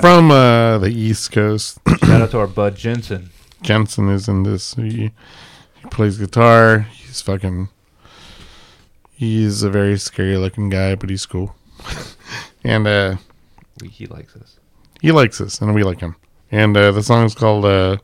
[0.01, 1.79] from uh, the East Coast.
[2.05, 3.31] Shout out to our bud Jensen.
[3.63, 4.75] Jensen is in this.
[4.75, 6.81] He, he plays guitar.
[6.81, 7.71] He's fucking.
[9.25, 11.55] He's a very scary looking guy, but he's cool.
[12.65, 13.17] and uh,
[13.81, 14.59] We, he likes us.
[15.01, 16.17] he likes us, and we like him.
[16.53, 17.97] And uh, the song is called uh,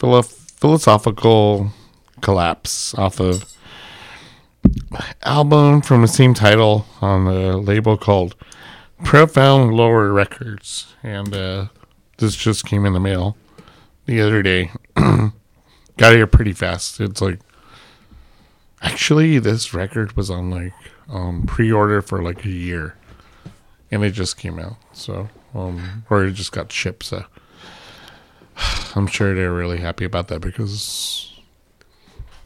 [0.00, 1.70] Philo- "Philosophical
[2.22, 3.44] Collapse" off of
[5.22, 8.34] album from the same title on the label called
[9.04, 10.92] Profound Lore Records.
[11.04, 11.66] And uh,
[12.18, 13.36] this just came in the mail
[14.06, 14.72] the other day.
[14.96, 17.00] Got here pretty fast.
[17.00, 17.38] It's like
[18.84, 20.74] actually this record was on like
[21.08, 22.96] um, pre-order for like a year,
[23.90, 24.76] and it just came out.
[24.92, 27.04] So um, or it just got shipped.
[27.04, 27.24] So
[28.94, 31.32] I'm sure they're really happy about that because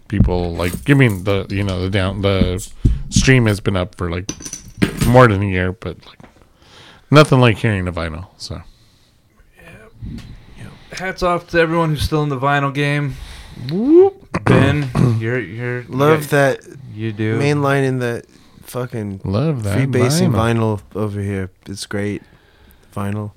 [0.09, 2.67] people like I mean, the you know the down the
[3.11, 4.31] stream has been up for like
[5.07, 6.21] more than a year, but like
[7.11, 8.29] nothing like hearing the vinyl.
[8.39, 8.63] So
[10.93, 13.15] Hats off to everyone who's still in the vinyl game.
[14.45, 14.89] Ben,
[15.19, 16.61] you're you're Love you, that
[16.95, 17.39] you do.
[17.39, 18.27] main line in that
[18.63, 20.81] fucking love that free basing vinyl.
[20.81, 21.51] vinyl over here.
[21.67, 22.23] It's great.
[22.95, 23.33] Vinyl.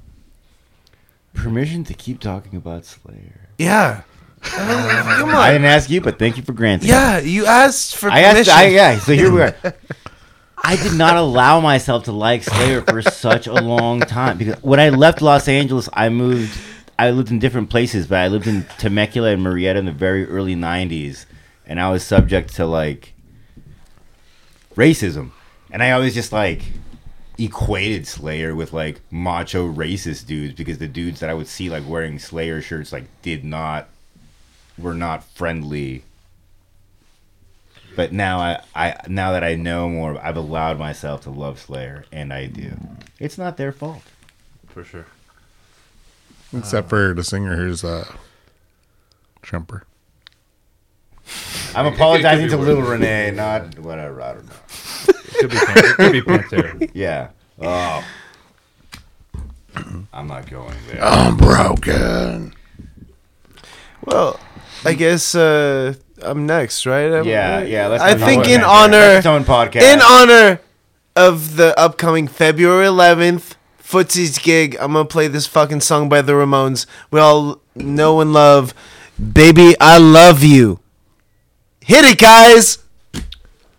[1.34, 3.48] Permission to keep talking about Slayer.
[3.58, 4.02] Yeah.
[4.44, 6.90] Uh, Come I didn't ask you, but thank you for granting.
[6.90, 6.92] it.
[6.92, 8.40] Yeah, you asked for I permission.
[8.40, 8.50] asked.
[8.50, 9.56] I, yeah, so here we are.
[10.64, 14.80] I did not allow myself to like Slayer for such a long time because when
[14.80, 16.60] I left Los Angeles, I moved.
[17.02, 20.24] I lived in different places, but I lived in Temecula and Murrieta in the very
[20.28, 21.26] early '90s,
[21.66, 23.14] and I was subject to like
[24.76, 25.32] racism,
[25.72, 26.62] and I always just like
[27.40, 31.88] equated Slayer with like macho racist dudes because the dudes that I would see like
[31.88, 33.90] wearing Slayer shirts like did not
[34.78, 36.04] were not friendly
[37.96, 42.06] but now I, I now that I know more, I've allowed myself to love Slayer,
[42.12, 42.74] and I do.
[43.20, 44.04] It's not their fault.
[44.68, 45.08] for sure.
[46.58, 48.06] Except for the singer who's uh,
[49.42, 49.84] Trumper.
[51.76, 52.90] I'm It could- it apologizing to Little worse.
[52.90, 54.22] Renee, not whatever.
[54.22, 54.54] I don't know.
[55.40, 56.92] Could be Pan- it could be Pantera.
[56.94, 57.30] Yeah.
[57.62, 58.04] Oh.
[60.14, 61.02] I'm not going there.
[61.04, 62.54] I'm broken.
[64.04, 64.40] Well,
[64.84, 67.12] I guess uh, I'm next, right?
[67.12, 67.88] I'm- Yeah, yeah.
[67.88, 68.70] Let's I not think go in there.
[68.70, 69.82] honor, Let's tone podcast.
[69.94, 70.60] in honor
[71.16, 73.56] of the upcoming February 11th
[73.92, 76.86] Footsie's gig, I'm gonna play this fucking song by the Ramones.
[77.12, 78.74] We all know and love,
[79.34, 80.80] "Baby, I Love You."
[81.82, 82.78] Hit it, guys.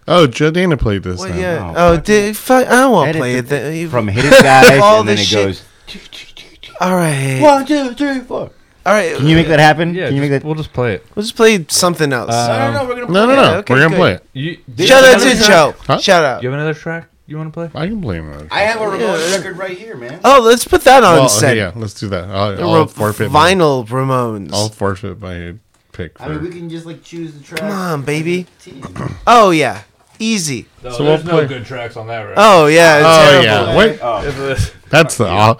[0.07, 1.21] Oh, Joe Dana played this.
[1.21, 1.37] Well, now.
[1.37, 1.73] yeah.
[1.77, 3.47] Oh, Oh, did, fuck, I won't Edit play the- it.
[3.49, 3.75] Then.
[3.77, 5.47] You- from hit it guys, All and then this it shit.
[5.47, 7.41] goes All right.
[7.41, 8.51] one, two, three, four.
[8.85, 9.17] All right.
[9.17, 9.95] Can you make that happen?
[9.95, 10.45] Yeah, Can you just- make that?
[10.47, 11.07] we'll just play it.
[11.15, 12.31] We'll just play something else.
[12.35, 12.89] Uh, no, no, no.
[12.89, 13.07] We're gonna.
[13.07, 13.43] play No, no, no.
[13.43, 13.97] Yeah, okay, We're gonna good.
[13.97, 14.27] play it.
[14.77, 15.75] You, Shout out to Joe.
[15.87, 15.99] Huh?
[15.99, 16.43] Shout out.
[16.43, 17.71] You have another track you want to play?
[17.75, 18.47] I can play another.
[18.51, 19.37] I have a remote Yeah.
[19.37, 20.21] record right here, man.
[20.25, 21.57] Oh, let's put that on Well, set.
[21.57, 22.29] yeah, let's do that.
[22.29, 23.31] I'll, I'll Ra- forfeit.
[23.31, 24.53] My, vinyl Ramones.
[24.53, 25.55] I'll forfeit my
[25.93, 26.17] pick.
[26.19, 27.61] For, I mean, we can just like choose the track.
[27.61, 28.47] Come on, baby.
[29.27, 29.83] Oh yeah,
[30.19, 30.67] easy.
[30.83, 32.35] No, So there's we'll no play- good tracks on that, right?
[32.37, 33.45] Oh yeah, oh terrible.
[33.73, 33.99] yeah, wait.
[34.03, 34.57] Oh,
[34.91, 35.27] That's the.
[35.27, 35.55] Uh,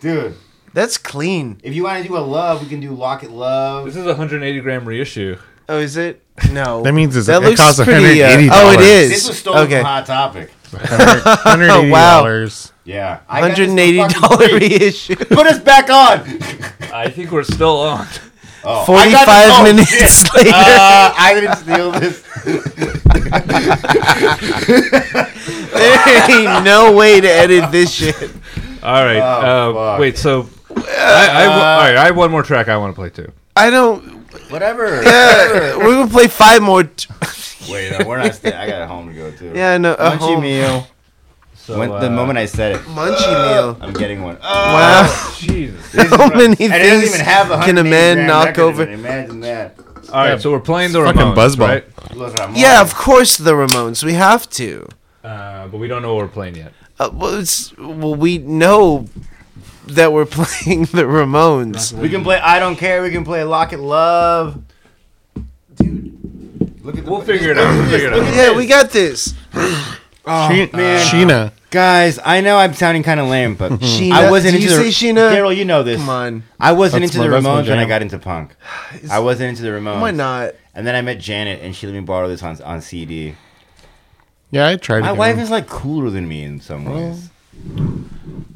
[0.00, 0.34] dude.
[0.72, 1.60] That's clean.
[1.62, 3.84] If you want to do a love, we can do Locket Love.
[3.84, 5.38] This is a 180 gram reissue.
[5.68, 6.20] Oh, is it?
[6.50, 6.82] No.
[6.82, 8.22] that means it's, that it looks costs pretty.
[8.24, 8.48] Uh, $180.
[8.52, 9.10] oh, it is.
[9.10, 9.76] This was stolen okay.
[9.76, 10.50] from Hot Topic.
[10.78, 11.90] $180.
[11.90, 12.24] Wow.
[12.84, 13.20] Yeah.
[13.28, 14.58] I got this for and eighty fucking free.
[14.78, 15.16] reissue.
[15.16, 16.20] Put us back on.
[16.92, 18.06] I think we're still on.
[18.66, 20.34] Oh, I got five this- oh, minutes shit.
[20.44, 20.50] later.
[20.54, 22.22] Uh, I didn't steal this.
[25.72, 28.30] there ain't no way to edit this shit.
[28.82, 29.18] All right.
[29.18, 30.00] Oh, uh, fuck.
[30.00, 30.18] wait.
[30.18, 31.96] So, I, I, all right.
[31.96, 33.30] I have one more track I want to play too.
[33.56, 34.22] I don't.
[34.50, 35.02] Whatever.
[35.02, 36.84] Yeah, we're gonna play five more.
[36.84, 37.08] T-
[37.70, 38.34] Wait, no, we're not.
[38.34, 39.52] Sta- I got a home to go to.
[39.54, 39.94] yeah, no.
[39.94, 40.86] A Munchy whole meal.
[41.56, 43.78] So when, the uh, moment I said it, munchy meal.
[43.80, 44.38] I'm getting one.
[44.38, 45.32] Wow.
[45.38, 45.92] Jesus.
[45.92, 48.82] This How many And it doesn't things even have the can a man knock over?
[48.82, 48.90] it.
[48.90, 49.76] Imagine that.
[50.12, 50.38] All right.
[50.40, 51.58] So we're playing the Fucking Ramones, buzzball.
[51.68, 52.14] right?
[52.14, 54.04] Look, Yeah, of course the Ramones.
[54.04, 54.86] We have to.
[55.22, 56.72] Uh, but we don't know what we're playing yet.
[57.00, 59.08] Uh, well, it's, well, we know
[59.86, 61.94] that we're playing the Ramones.
[61.94, 63.02] We can play I Don't Care.
[63.02, 64.62] We can play Locket Love.
[66.84, 67.74] Look at the, We'll figure it out.
[67.74, 68.34] We'll figure it out.
[68.34, 69.34] Yeah, we got this.
[70.26, 71.04] Oh, She- man.
[71.06, 71.52] Sheena.
[71.70, 74.82] Guys, I know I'm sounding kind of lame, but Sheena, I wasn't did into you
[74.84, 75.30] the say Sheena?
[75.30, 75.98] Daryl, you know this.
[76.00, 76.42] Come on.
[76.58, 77.88] I wasn't That's into the my- that's my Ramones when I jam.
[77.90, 78.56] got into punk.
[79.10, 80.00] I wasn't into the Ramones.
[80.00, 80.52] Why not?
[80.74, 83.34] And then I met Janet, and she let me borrow this on on CD.
[84.50, 85.00] Yeah, I tried.
[85.02, 85.18] My it.
[85.18, 87.28] wife is like cooler than me in some ways.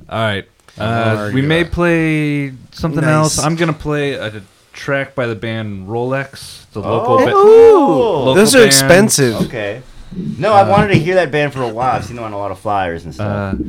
[0.09, 0.49] All right.
[0.79, 1.73] Uh, we may that.
[1.73, 3.11] play something Nice.
[3.13, 3.39] else.
[3.41, 4.41] I'm gonna play a
[4.79, 6.71] track by the band Rolex.
[6.73, 7.15] The local.
[7.21, 8.19] Oh, ba- cool.
[8.25, 8.67] local Those are band.
[8.69, 9.35] expensive.
[9.43, 9.83] Okay.
[10.17, 11.97] No, I wanted to hear that band for a while.
[11.97, 13.55] I've seen them on a lot of flyers and stuff.
[13.55, 13.63] Uh,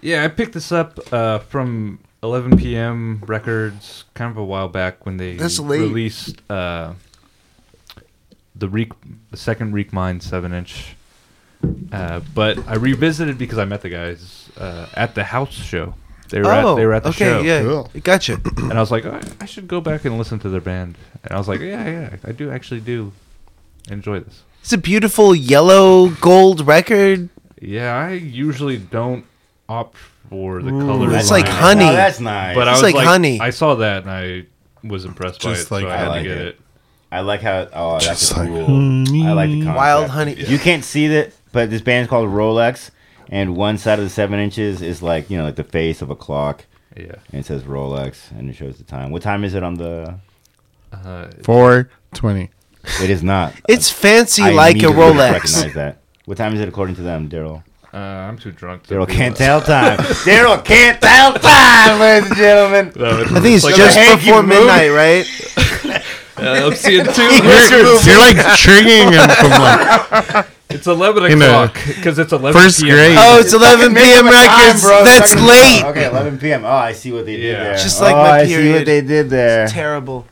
[0.00, 3.22] yeah, I picked this up uh, from 11 p.m.
[3.26, 5.80] Records, kind of a while back when they That's late.
[5.80, 6.94] released uh,
[8.54, 8.92] the Reek,
[9.30, 10.96] the second Reek Mind seven inch.
[11.92, 15.94] Uh, but I revisited because I met the guys uh, at the house show.
[16.28, 17.90] They were oh, at they oh, were at the okay, show, yeah, Cool.
[18.02, 18.40] gotcha.
[18.56, 20.96] and I was like, oh, I should go back and listen to their band.
[21.24, 23.12] And I was like, yeah, yeah, I do actually do
[23.90, 24.42] enjoy this.
[24.60, 27.28] It's a beautiful yellow gold record.
[27.60, 29.24] Yeah, I usually don't
[29.68, 29.96] opt
[30.28, 31.14] for the Ooh, colors.
[31.14, 31.42] it's line.
[31.42, 31.84] like honey.
[31.84, 32.54] Oh, that's nice.
[32.56, 33.40] But I It's was like honey.
[33.40, 34.46] I saw that and I
[34.82, 36.22] was impressed Just by it, like so I had honey.
[36.24, 36.60] to get I like it.
[37.12, 37.68] I like how.
[37.72, 38.66] Oh, that's Just like cool.
[38.66, 39.26] honey.
[39.26, 39.76] I like the concept.
[39.76, 40.34] Wild honey.
[40.34, 42.90] You can't see that, but this band's called Rolex,
[43.30, 46.10] and one side of the seven inches is like you know like the face of
[46.10, 46.64] a clock,
[46.96, 47.16] Yeah.
[47.32, 49.10] and it says Rolex, and it shows the time.
[49.10, 50.18] What time is it on the?
[50.92, 52.50] Uh, Four twenty.
[53.02, 53.52] It is not.
[53.68, 55.32] It's fancy I like a immediately Rolex.
[55.32, 55.98] Recognize that.
[56.24, 57.62] What time is it according to them, Daryl?
[57.94, 58.82] uh, I'm too drunk.
[58.84, 59.98] to Daryl can't tell time.
[59.98, 62.92] Daryl can't tell time, ladies and gentlemen.
[62.96, 65.24] No, I think it's like just a before midnight, right?
[66.38, 67.22] uh, I'm seeing two.
[67.22, 72.60] You're, you're like triggering him from like it's 11 In a o'clock because it's 11
[72.60, 72.94] first p.m.
[72.94, 73.16] grade.
[73.18, 74.24] Oh, it's 11 Make p.m.
[74.24, 74.82] them time, records.
[74.82, 75.04] bro.
[75.04, 75.84] That's Second- late.
[75.84, 76.64] Okay, 11 p.m.
[76.64, 77.62] Oh, I see what they did Yeah.
[77.64, 77.76] there.
[77.76, 78.86] Just like oh, my I see what period.
[78.86, 79.68] they did there.
[79.68, 80.26] Terrible.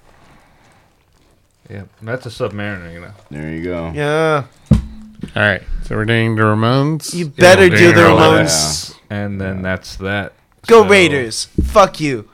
[1.70, 3.12] Yeah, that's a Submariner, you know.
[3.30, 3.90] There you go.
[3.94, 4.44] Yeah.
[5.34, 7.14] All right, so we're doing the Ramones.
[7.14, 8.44] You better we're do doing the Rolex.
[8.44, 8.98] Ramones.
[9.10, 10.32] And then that's that.
[10.66, 11.46] Go So- Raiders.
[11.64, 12.28] Fuck you.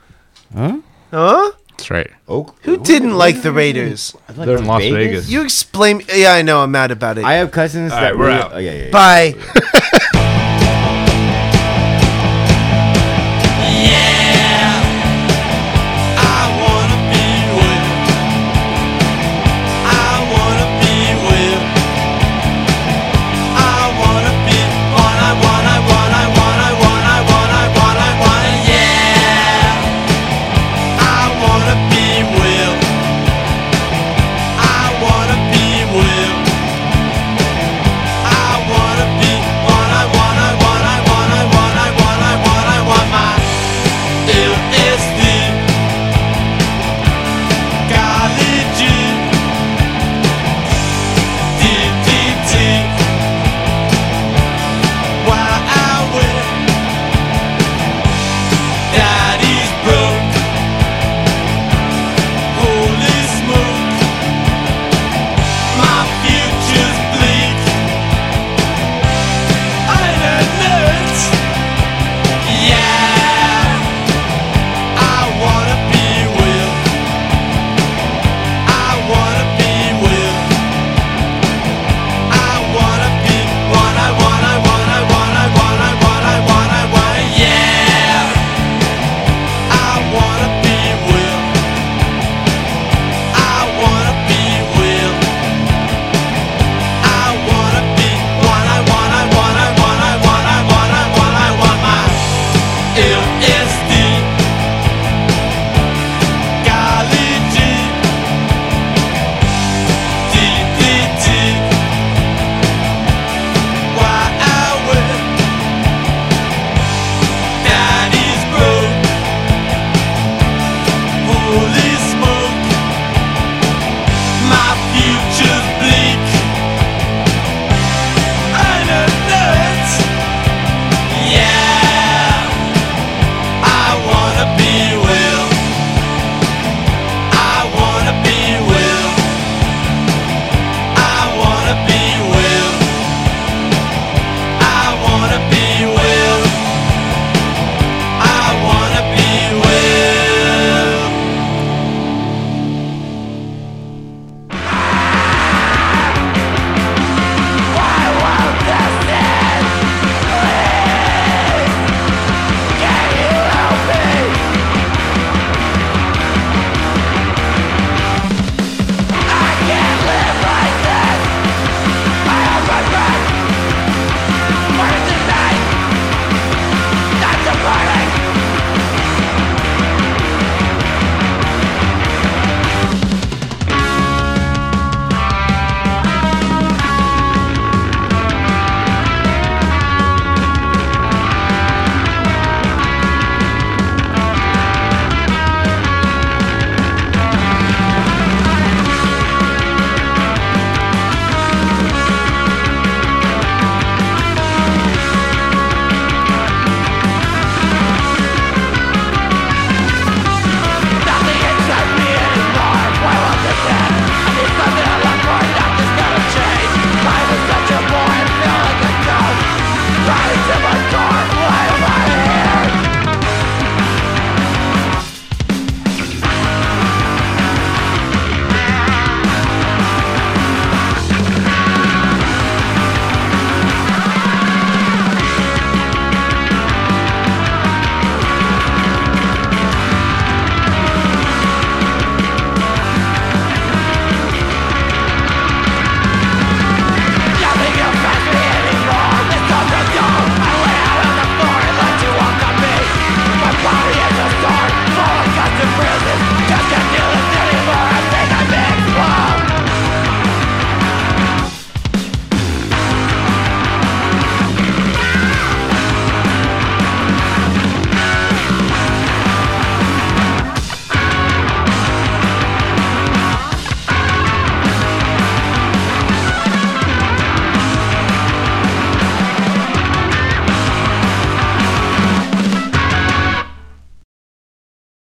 [0.55, 0.79] Huh?
[1.13, 1.53] Huh?
[1.81, 2.11] That's right.
[2.29, 2.55] Oak.
[2.63, 4.15] Who didn't like the Raiders?
[4.37, 5.31] Like They're in Las Vegas.
[5.31, 6.03] You explain.
[6.15, 6.61] Yeah, I know.
[6.63, 7.25] I'm mad about it.
[7.25, 8.53] I have cousins All that right, we're really- out.
[8.53, 8.85] Oh yeah, yeah.
[8.85, 8.91] yeah.
[8.91, 9.35] Bye.